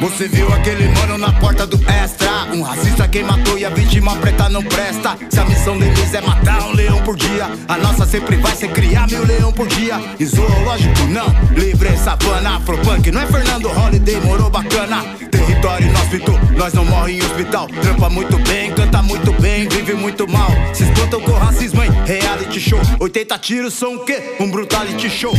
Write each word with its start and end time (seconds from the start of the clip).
Você 0.00 0.28
viu 0.28 0.46
aquele 0.52 0.86
mano 0.88 1.18
na 1.18 1.32
porta 1.32 1.66
do 1.66 1.76
extra? 1.90 2.44
Um 2.54 2.62
racista 2.62 3.08
que 3.08 3.20
matou 3.24 3.58
e 3.58 3.64
a 3.64 3.70
vítima 3.70 4.14
preta 4.16 4.48
não 4.48 4.62
presta. 4.62 5.18
Se 5.28 5.40
a 5.40 5.44
missão 5.44 5.76
deles 5.76 6.14
é 6.14 6.20
matar 6.20 6.62
um 6.68 6.72
leão 6.72 7.02
por 7.02 7.16
dia, 7.16 7.50
a 7.66 7.76
nossa 7.78 8.06
sempre 8.06 8.36
vai 8.36 8.54
ser 8.54 8.68
criar 8.68 9.08
mil 9.08 9.24
leão 9.26 9.52
por 9.52 9.66
dia. 9.66 10.00
E 10.20 10.24
zoológico 10.24 11.02
não, 11.08 11.26
livre 11.56 11.96
savana, 11.96 12.58
afropunk. 12.58 13.10
Não 13.10 13.20
é 13.20 13.26
Fernando 13.26 13.68
Holiday, 13.68 14.20
morou 14.20 14.48
bacana. 14.48 15.02
Território 15.32 15.88
inóspito, 15.88 16.32
nós 16.56 16.72
não 16.72 16.84
morre 16.84 17.14
em 17.14 17.22
hospital. 17.22 17.66
Trampa 17.66 18.08
muito 18.08 18.38
bem, 18.48 18.72
canta 18.72 19.02
muito 19.02 19.32
bem, 19.40 19.68
vive 19.68 19.94
muito 19.94 20.30
mal. 20.30 20.50
Se 20.74 20.84
espantam 20.84 21.20
com 21.20 21.32
racismo, 21.32 21.82
hein? 21.82 21.90
Reality 22.06 22.60
show. 22.60 22.80
80 23.00 23.36
tiros 23.38 23.74
são 23.74 23.96
o 23.96 24.04
quê? 24.04 24.36
Um 24.38 24.48
brutality 24.48 25.10
show. 25.10 25.34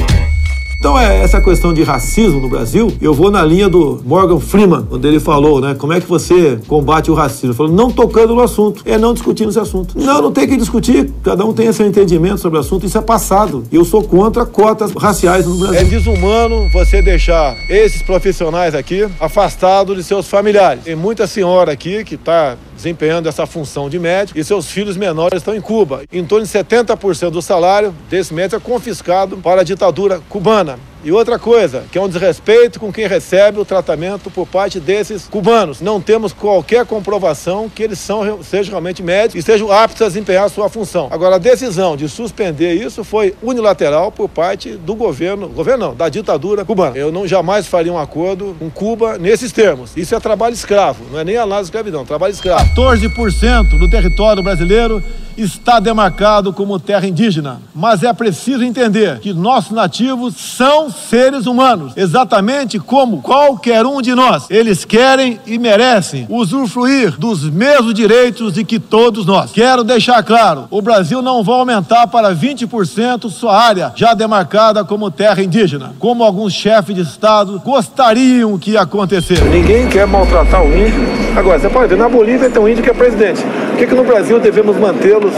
Então, 0.79 0.97
é 0.97 1.19
essa 1.19 1.41
questão 1.41 1.73
de 1.73 1.83
racismo 1.83 2.39
no 2.39 2.47
Brasil, 2.47 2.89
eu 3.01 3.13
vou 3.13 3.29
na 3.29 3.43
linha 3.43 3.67
do 3.67 4.01
Morgan 4.05 4.39
Freeman, 4.39 4.85
quando 4.89 5.05
ele 5.05 5.19
falou, 5.19 5.59
né? 5.59 5.75
Como 5.77 5.91
é 5.91 5.99
que 5.99 6.07
você 6.07 6.57
combate 6.69 7.11
o 7.11 7.13
racismo? 7.13 7.49
Ele 7.49 7.53
falou, 7.53 7.73
não 7.73 7.91
tocando 7.91 8.33
no 8.33 8.41
assunto, 8.41 8.81
é 8.85 8.97
não 8.97 9.13
discutindo 9.13 9.49
esse 9.49 9.59
assunto. 9.59 9.99
Não, 9.99 10.21
não 10.21 10.31
tem 10.31 10.47
que 10.47 10.55
discutir, 10.55 11.11
cada 11.21 11.43
um 11.45 11.51
tem 11.51 11.69
seu 11.73 11.85
entendimento 11.85 12.37
sobre 12.37 12.57
o 12.57 12.61
assunto, 12.61 12.85
isso 12.85 12.97
é 12.97 13.01
passado. 13.01 13.65
Eu 13.69 13.83
sou 13.83 14.01
contra 14.01 14.45
cotas 14.45 14.93
raciais 14.93 15.45
no 15.45 15.57
Brasil. 15.57 15.81
É 15.81 15.83
desumano 15.83 16.69
você 16.71 17.01
deixar 17.01 17.57
esses 17.69 18.01
profissionais 18.01 18.73
aqui 18.73 19.05
afastados 19.19 19.97
de 19.97 20.03
seus 20.03 20.29
familiares. 20.29 20.85
Tem 20.85 20.95
muita 20.95 21.27
senhora 21.27 21.73
aqui 21.73 22.05
que 22.05 22.15
está 22.15 22.55
desempenhando 22.79 23.27
essa 23.27 23.45
função 23.45 23.89
de 23.89 23.99
médico 23.99 24.39
e 24.39 24.43
seus 24.43 24.67
filhos 24.71 24.95
menores 24.95 25.37
estão 25.37 25.53
em 25.53 25.61
Cuba. 25.61 26.03
Em 26.11 26.23
torno 26.23 26.45
de 26.45 26.51
70% 26.51 27.29
do 27.29 27.41
salário 27.41 27.93
desse 28.09 28.33
médico 28.33 28.55
é 28.55 28.59
confiscado 28.59 29.37
para 29.37 29.61
a 29.61 29.63
ditadura 29.63 30.21
cubana. 30.29 30.79
E 31.01 31.13
outra 31.13 31.39
coisa, 31.39 31.85
que 31.89 31.97
é 31.97 32.01
um 32.01 32.09
desrespeito 32.09 32.77
com 32.77 32.91
quem 32.91 33.07
recebe 33.07 33.57
o 33.57 33.63
tratamento 33.63 34.29
por 34.29 34.45
parte 34.45 34.81
desses 34.81 35.27
cubanos. 35.27 35.79
Não 35.79 36.01
temos 36.01 36.33
qualquer 36.33 36.85
comprovação 36.85 37.69
que 37.69 37.81
eles 37.81 37.99
são, 37.99 38.43
sejam 38.43 38.71
realmente 38.71 39.01
médicos 39.01 39.41
e 39.41 39.45
sejam 39.45 39.71
aptos 39.71 40.01
a 40.01 40.07
desempenhar 40.07 40.43
a 40.43 40.49
sua 40.49 40.67
função. 40.67 41.07
Agora, 41.09 41.35
a 41.35 41.39
decisão 41.39 41.95
de 41.95 42.09
suspender 42.09 42.73
isso 42.73 43.05
foi 43.05 43.33
unilateral 43.41 44.11
por 44.11 44.27
parte 44.27 44.71
do 44.71 44.93
governo, 44.93 45.47
governo 45.47 45.87
não, 45.87 45.95
da 45.95 46.09
ditadura 46.09 46.65
cubana. 46.65 46.97
Eu 46.97 47.13
não 47.13 47.25
jamais 47.25 47.65
faria 47.65 47.93
um 47.93 47.97
acordo 47.97 48.53
com 48.59 48.69
Cuba 48.69 49.17
nesses 49.17 49.53
termos. 49.53 49.95
Isso 49.95 50.13
é 50.13 50.19
trabalho 50.19 50.53
escravo, 50.53 51.05
não 51.09 51.19
é 51.19 51.23
nem 51.23 51.37
a 51.37 51.45
lá 51.45 51.61
escravidão, 51.61 52.05
trabalho 52.05 52.33
escravo. 52.33 52.68
14% 52.75 53.77
do 53.77 53.87
território 53.87 54.41
brasileiro 54.41 55.03
está 55.41 55.79
demarcado 55.79 56.51
como 56.53 56.79
terra 56.79 57.07
indígena. 57.07 57.59
Mas 57.73 58.03
é 58.03 58.11
preciso 58.13 58.63
entender 58.63 59.19
que 59.19 59.33
nossos 59.33 59.71
nativos 59.71 60.35
são 60.35 60.89
seres 60.89 61.45
humanos, 61.45 61.93
exatamente 61.95 62.79
como 62.79 63.21
qualquer 63.21 63.85
um 63.85 64.01
de 64.01 64.13
nós. 64.13 64.45
Eles 64.49 64.85
querem 64.85 65.39
e 65.45 65.57
merecem 65.57 66.25
usufruir 66.29 67.17
dos 67.17 67.43
mesmos 67.43 67.93
direitos 67.93 68.53
de 68.53 68.63
que 68.63 68.79
todos 68.79 69.25
nós. 69.25 69.51
Quero 69.51 69.83
deixar 69.83 70.21
claro: 70.23 70.67
o 70.69 70.81
Brasil 70.81 71.21
não 71.21 71.43
vai 71.43 71.55
aumentar 71.55 72.07
para 72.07 72.35
20% 72.35 73.29
sua 73.29 73.57
área 73.57 73.91
já 73.95 74.13
demarcada 74.13 74.83
como 74.83 75.11
terra 75.11 75.41
indígena, 75.41 75.93
como 75.99 76.23
alguns 76.23 76.53
chefes 76.53 76.95
de 76.95 77.01
Estado 77.01 77.61
gostariam 77.63 78.57
que 78.57 78.77
acontecesse. 78.77 79.43
Ninguém 79.43 79.87
quer 79.87 80.05
maltratar 80.07 80.63
o 80.63 80.67
índio. 80.67 81.07
Agora, 81.35 81.59
você 81.59 81.69
pode 81.69 81.87
ver, 81.87 81.97
na 81.97 82.09
Bolívia 82.09 82.49
tem 82.49 82.61
um 82.61 82.67
índio 82.67 82.83
que 82.83 82.89
é 82.89 82.93
presidente. 82.93 83.43
Que, 83.79 83.87
que 83.87 83.95
no 83.95 84.03
Brasil 84.03 84.41
devemos 84.41 84.75
mantê-los 84.75 85.31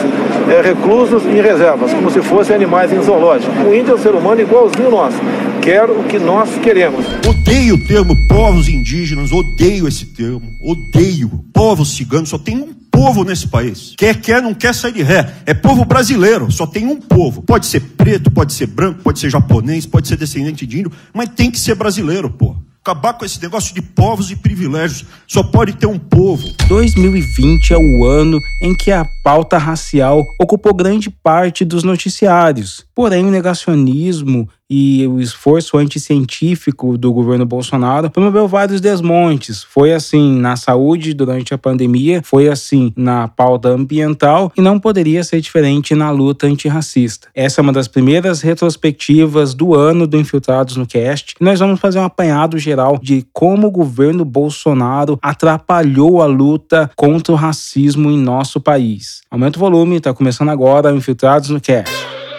é, 0.50 0.61
reclusos 0.61 1.23
em 1.28 1.39
reservas, 1.39 1.94
como 1.94 2.09
se 2.09 2.23
fossem 2.23 2.56
animais 2.56 2.92
em 2.92 3.00
zoológico? 3.00 3.52
O 3.64 3.72
índio 3.72 3.92
é 3.92 3.95
um 3.95 4.00
ser 4.00 4.16
humano 4.16 4.42
igualzinho 4.42 4.89
nós 4.89 5.14
quer 5.61 5.88
o 5.88 6.03
que 6.06 6.17
nós 6.17 6.50
queremos. 6.58 7.06
Odeio 7.23 7.75
o 7.75 7.86
termo 7.86 8.16
povos 8.28 8.67
indígenas, 8.67 9.31
odeio 9.31 9.88
esse 9.88 10.08
termo, 10.08 10.42
odeio. 10.59 11.30
Povos 11.53 11.95
ciganos, 11.95 12.30
só 12.30 12.39
tem 12.39 12.58
um 12.58 12.73
povo 12.89 13.23
nesse 13.23 13.48
país. 13.48 13.94
Quer, 13.95 14.20
quer, 14.20 14.42
não 14.42 14.55
quer 14.55 14.73
sair 14.73 14.94
de 14.94 15.03
ré. 15.03 15.36
É 15.45 15.53
povo 15.53 15.86
brasileiro, 15.86 16.52
só 16.52 16.66
tem 16.66 16.88
um 16.88 16.95
povo. 16.95 17.43
Pode 17.43 17.67
ser 17.67 17.82
preto, 17.95 18.32
pode 18.32 18.54
ser 18.54 18.66
branco, 18.66 19.04
pode 19.04 19.20
ser 19.20 19.30
japonês, 19.30 19.86
pode 19.86 20.08
ser 20.08 20.17
descendente 20.17 20.66
de 20.66 20.80
índio, 20.80 20.92
mas 21.14 21.30
tem 21.30 21.52
que 21.52 21.60
ser 21.60 21.76
brasileiro, 21.76 22.27
pô. 22.27 22.55
Acabar 22.83 23.14
com 23.14 23.23
esse 23.23 23.39
negócio 23.39 23.75
de 23.75 23.81
povos 23.81 24.31
e 24.31 24.36
privilégios. 24.36 25.05
Só 25.27 25.43
pode 25.43 25.73
ter 25.73 25.86
um 25.86 25.99
povo. 25.99 26.52
2020 26.67 27.73
é 27.73 27.77
o 27.77 28.03
ano 28.03 28.39
em 28.59 28.73
que 28.73 28.92
a 28.92 29.05
pauta 29.23 29.59
racial 29.59 30.25
ocupou 30.39 30.73
grande 30.73 31.08
parte 31.08 31.64
dos 31.64 31.83
noticiários. 31.83 32.83
Porém, 32.95 33.23
o 33.23 33.30
negacionismo 33.30 34.49
e 34.73 35.05
o 35.05 35.20
esforço 35.20 35.77
anticientífico 35.77 36.98
do 36.98 37.11
governo 37.11 37.45
Bolsonaro 37.45 38.09
promoveu 38.09 38.48
vários 38.48 38.80
desmontes. 38.80 39.64
Foi 39.64 39.92
assim 39.92 40.39
na 40.39 40.55
saúde 40.55 41.14
durante 41.14 41.54
a 41.54 41.58
pandemia, 41.58 42.21
foi 42.23 42.48
assim 42.48 42.93
na 42.95 43.27
pauta 43.27 43.67
ambiental 43.67 44.49
e 44.58 44.61
não 44.61 44.80
poderia 44.80 45.26
ser 45.26 45.42
diferente 45.42 45.93
na 45.93 46.10
luta 46.10 46.48
antirracista. 46.48 47.27
Essa 47.36 47.60
é 47.60 47.61
uma 47.61 47.73
das 47.73 47.89
primeiras 47.89 48.39
retrospectivas 48.39 49.54
do 49.54 49.76
ano 49.76 50.08
do 50.08 50.17
Infiltrados 50.17 50.77
no 50.77 50.87
Cast. 50.87 51.36
E 51.42 51.43
nós 51.43 51.60
vamos 51.60 51.77
fazer 51.77 51.99
um 51.99 52.05
apanhado 52.05 52.58
geral 52.58 52.98
de 52.98 53.26
como 53.33 53.67
o 53.67 53.71
governo 53.71 54.23
Bolsonaro 54.23 55.20
atrapalhou 55.21 56.21
a 56.21 56.26
luta 56.26 56.89
contra 56.95 57.33
o 57.33 57.36
racismo 57.36 58.10
em 58.10 58.17
nosso 58.17 58.61
país. 58.61 59.20
Aumenta 59.30 59.58
o 59.58 59.60
volume, 59.60 59.98
está 59.98 60.14
começando 60.14 60.48
agora 60.48 60.93
o 60.93 60.95
Infiltrados 60.95 61.49
no 61.49 61.60
Cast. 61.60 62.30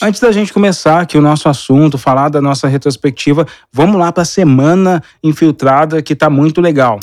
Antes 0.00 0.20
da 0.20 0.30
gente 0.30 0.52
começar 0.52 1.00
aqui 1.00 1.18
o 1.18 1.20
nosso 1.20 1.48
assunto, 1.48 1.98
falar 1.98 2.28
da 2.28 2.40
nossa 2.40 2.68
retrospectiva, 2.68 3.44
vamos 3.72 3.98
lá 3.98 4.12
para 4.12 4.22
a 4.22 4.26
semana 4.26 5.02
infiltrada 5.24 6.00
que 6.00 6.14
tá 6.14 6.30
muito 6.30 6.60
legal. 6.60 7.00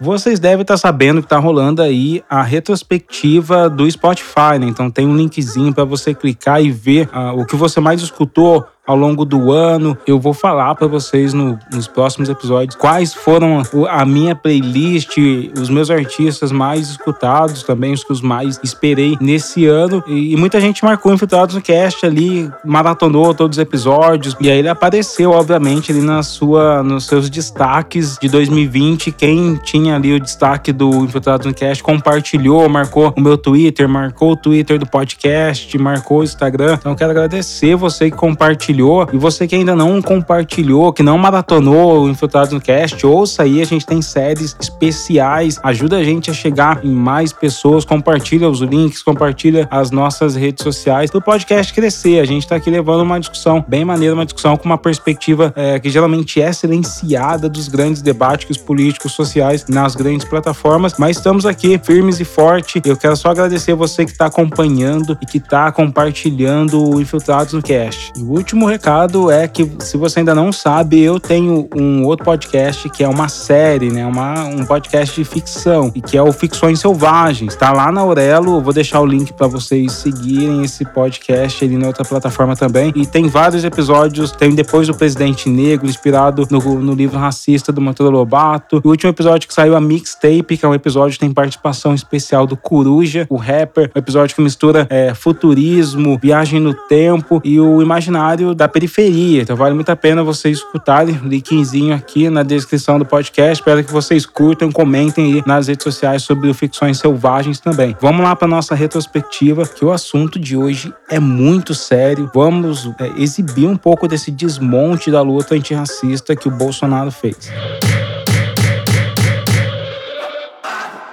Vocês 0.00 0.40
devem 0.40 0.62
estar 0.62 0.76
sabendo 0.76 1.20
que 1.20 1.26
está 1.26 1.38
rolando 1.38 1.80
aí 1.80 2.24
a 2.28 2.42
retrospectiva 2.42 3.70
do 3.70 3.88
Spotify, 3.88 4.58
né? 4.58 4.66
Então 4.66 4.90
tem 4.90 5.06
um 5.06 5.16
linkzinho 5.16 5.72
para 5.72 5.84
você 5.84 6.12
clicar 6.12 6.60
e 6.60 6.72
ver 6.72 7.08
uh, 7.14 7.40
o 7.40 7.46
que 7.46 7.54
você 7.54 7.78
mais 7.78 8.02
escutou 8.02 8.66
ao 8.86 8.96
longo 8.96 9.24
do 9.24 9.52
ano. 9.52 9.96
Eu 10.06 10.18
vou 10.18 10.34
falar 10.34 10.74
para 10.74 10.86
vocês 10.86 11.32
no, 11.32 11.58
nos 11.72 11.86
próximos 11.86 12.28
episódios 12.28 12.74
quais 12.74 13.14
foram 13.14 13.62
a 13.88 14.04
minha 14.04 14.34
playlist, 14.34 15.16
os 15.58 15.70
meus 15.70 15.90
artistas 15.90 16.50
mais 16.50 16.90
escutados, 16.90 17.62
também 17.62 17.92
os 17.92 18.02
que 18.02 18.12
os 18.12 18.20
mais 18.20 18.58
esperei 18.62 19.16
nesse 19.20 19.66
ano. 19.66 20.02
E, 20.06 20.32
e 20.32 20.36
muita 20.36 20.60
gente 20.60 20.84
marcou 20.84 21.12
Infiltrados 21.12 21.54
no 21.54 21.62
Cast 21.62 22.04
ali, 22.04 22.50
maratonou 22.64 23.32
todos 23.34 23.56
os 23.56 23.62
episódios. 23.62 24.36
E 24.40 24.50
aí 24.50 24.58
ele 24.58 24.68
apareceu, 24.68 25.30
obviamente, 25.30 25.92
ali 25.92 26.00
na 26.00 26.22
sua, 26.22 26.82
nos 26.82 27.06
seus 27.06 27.30
destaques 27.30 28.18
de 28.20 28.28
2020. 28.28 29.12
Quem 29.12 29.56
tinha 29.56 29.96
ali 29.96 30.14
o 30.14 30.20
destaque 30.20 30.72
do 30.72 31.04
Infiltrados 31.04 31.46
no 31.46 31.54
Cast 31.54 31.82
compartilhou, 31.82 32.68
marcou 32.68 33.12
o 33.16 33.20
meu 33.20 33.38
Twitter, 33.38 33.88
marcou 33.88 34.32
o 34.32 34.36
Twitter 34.36 34.78
do 34.78 34.86
podcast, 34.86 35.78
marcou 35.78 36.20
o 36.20 36.24
Instagram. 36.24 36.74
Então 36.80 36.94
quero 36.94 37.10
agradecer 37.10 37.76
você 37.76 38.10
que 38.10 38.16
compartilhou 38.16 38.71
compartilhou 38.72 39.06
e 39.12 39.18
você 39.18 39.46
que 39.46 39.54
ainda 39.54 39.76
não 39.76 40.00
compartilhou, 40.00 40.92
que 40.92 41.02
não 41.02 41.18
maratonou 41.18 42.04
o 42.04 42.08
Infiltrados 42.08 42.52
no 42.52 42.60
Cast, 42.60 43.06
ouça 43.06 43.42
aí, 43.42 43.60
a 43.60 43.64
gente 43.64 43.84
tem 43.84 44.00
séries 44.00 44.56
especiais, 44.58 45.60
ajuda 45.62 45.98
a 45.98 46.04
gente 46.04 46.30
a 46.30 46.34
chegar 46.34 46.84
em 46.84 46.90
mais 46.90 47.32
pessoas, 47.32 47.84
compartilha 47.84 48.48
os 48.48 48.60
links, 48.60 49.02
compartilha 49.02 49.68
as 49.70 49.90
nossas 49.90 50.34
redes 50.34 50.62
sociais 50.62 51.10
do 51.10 51.20
podcast 51.20 51.72
crescer. 51.72 52.20
A 52.20 52.24
gente 52.24 52.46
tá 52.46 52.56
aqui 52.56 52.70
levando 52.70 53.02
uma 53.02 53.20
discussão 53.20 53.64
bem 53.66 53.84
maneira, 53.84 54.14
uma 54.14 54.24
discussão 54.24 54.56
com 54.56 54.64
uma 54.64 54.78
perspectiva 54.78 55.52
é, 55.54 55.78
que 55.78 55.90
geralmente 55.90 56.40
é 56.40 56.52
silenciada 56.52 57.48
dos 57.48 57.68
grandes 57.68 58.00
debates 58.00 58.56
políticos, 58.56 59.12
sociais 59.12 59.66
nas 59.68 59.94
grandes 59.94 60.26
plataformas, 60.26 60.94
mas 60.98 61.16
estamos 61.16 61.44
aqui 61.44 61.78
firmes 61.82 62.20
e 62.20 62.24
fortes. 62.24 62.80
Eu 62.84 62.96
quero 62.96 63.16
só 63.16 63.30
agradecer 63.30 63.74
você 63.74 64.04
que 64.04 64.12
está 64.12 64.26
acompanhando 64.26 65.18
e 65.20 65.26
que 65.26 65.38
está 65.38 65.70
compartilhando 65.70 66.82
o 66.82 67.00
Infiltrados 67.00 67.52
no 67.52 67.62
Cast. 67.62 68.12
E 68.16 68.22
o 68.22 68.30
último 68.30 68.61
último 68.62 68.66
recado 68.66 69.30
é 69.30 69.48
que, 69.48 69.70
se 69.80 69.96
você 69.96 70.20
ainda 70.20 70.34
não 70.34 70.52
sabe, 70.52 71.00
eu 71.00 71.18
tenho 71.18 71.68
um 71.74 72.04
outro 72.04 72.24
podcast 72.24 72.88
que 72.88 73.02
é 73.02 73.08
uma 73.08 73.28
série, 73.28 73.90
né? 73.90 74.06
Uma, 74.06 74.44
um 74.44 74.64
podcast 74.64 75.14
de 75.14 75.24
ficção, 75.24 75.90
e 75.94 76.00
que 76.00 76.16
é 76.16 76.22
o 76.22 76.32
Ficções 76.32 76.78
Selvagens. 76.78 77.56
Tá 77.56 77.72
lá 77.72 77.90
na 77.90 78.00
Aurelo, 78.02 78.60
vou 78.60 78.72
deixar 78.72 79.00
o 79.00 79.06
link 79.06 79.32
para 79.32 79.48
vocês 79.48 79.92
seguirem 79.92 80.62
esse 80.62 80.84
podcast 80.84 81.64
ali 81.64 81.76
na 81.76 81.88
outra 81.88 82.04
plataforma 82.04 82.54
também. 82.54 82.92
E 82.94 83.04
tem 83.04 83.28
vários 83.28 83.64
episódios, 83.64 84.30
tem 84.30 84.54
depois 84.54 84.86
do 84.86 84.94
Presidente 84.94 85.48
Negro, 85.48 85.88
inspirado 85.88 86.46
no, 86.50 86.60
no 86.78 86.94
livro 86.94 87.18
Racista 87.18 87.72
do 87.72 87.80
Monteiro 87.80 88.12
Lobato. 88.12 88.80
O 88.84 88.88
último 88.88 89.10
episódio 89.10 89.48
que 89.48 89.54
saiu, 89.54 89.74
a 89.74 89.80
Mixtape, 89.80 90.56
que 90.56 90.64
é 90.64 90.68
um 90.68 90.74
episódio 90.74 91.14
que 91.14 91.20
tem 91.20 91.32
participação 91.32 91.94
especial 91.94 92.46
do 92.46 92.56
Coruja, 92.56 93.26
o 93.28 93.36
rapper. 93.36 93.90
Um 93.94 93.98
episódio 93.98 94.36
que 94.36 94.42
mistura 94.42 94.86
é, 94.88 95.14
futurismo, 95.14 96.18
viagem 96.22 96.60
no 96.60 96.74
tempo 96.74 97.40
e 97.44 97.58
o 97.58 97.82
imaginário 97.82 98.51
da 98.54 98.68
periferia. 98.68 99.42
Então 99.42 99.56
vale 99.56 99.74
muito 99.74 99.90
a 99.90 99.96
pena 99.96 100.22
vocês 100.22 100.58
escutarem. 100.58 101.20
Linkzinho 101.24 101.94
aqui 101.94 102.28
na 102.28 102.42
descrição 102.42 102.98
do 102.98 103.04
podcast. 103.04 103.60
Espero 103.60 103.82
que 103.84 103.92
vocês 103.92 104.26
curtam, 104.26 104.70
comentem 104.70 105.34
aí 105.34 105.42
nas 105.46 105.68
redes 105.68 105.84
sociais 105.84 106.22
sobre 106.22 106.52
Ficções 106.54 106.98
Selvagens 106.98 107.60
também. 107.60 107.96
Vamos 108.00 108.22
lá 108.22 108.34
para 108.36 108.48
nossa 108.48 108.74
retrospectiva, 108.74 109.66
que 109.66 109.84
o 109.84 109.92
assunto 109.92 110.38
de 110.38 110.56
hoje 110.56 110.92
é 111.08 111.18
muito 111.18 111.74
sério. 111.74 112.30
Vamos 112.34 112.90
é, 112.98 113.12
exibir 113.16 113.66
um 113.66 113.76
pouco 113.76 114.06
desse 114.08 114.30
desmonte 114.30 115.10
da 115.10 115.22
luta 115.22 115.54
antirracista 115.54 116.36
que 116.36 116.48
o 116.48 116.50
Bolsonaro 116.50 117.10
fez. 117.10 117.50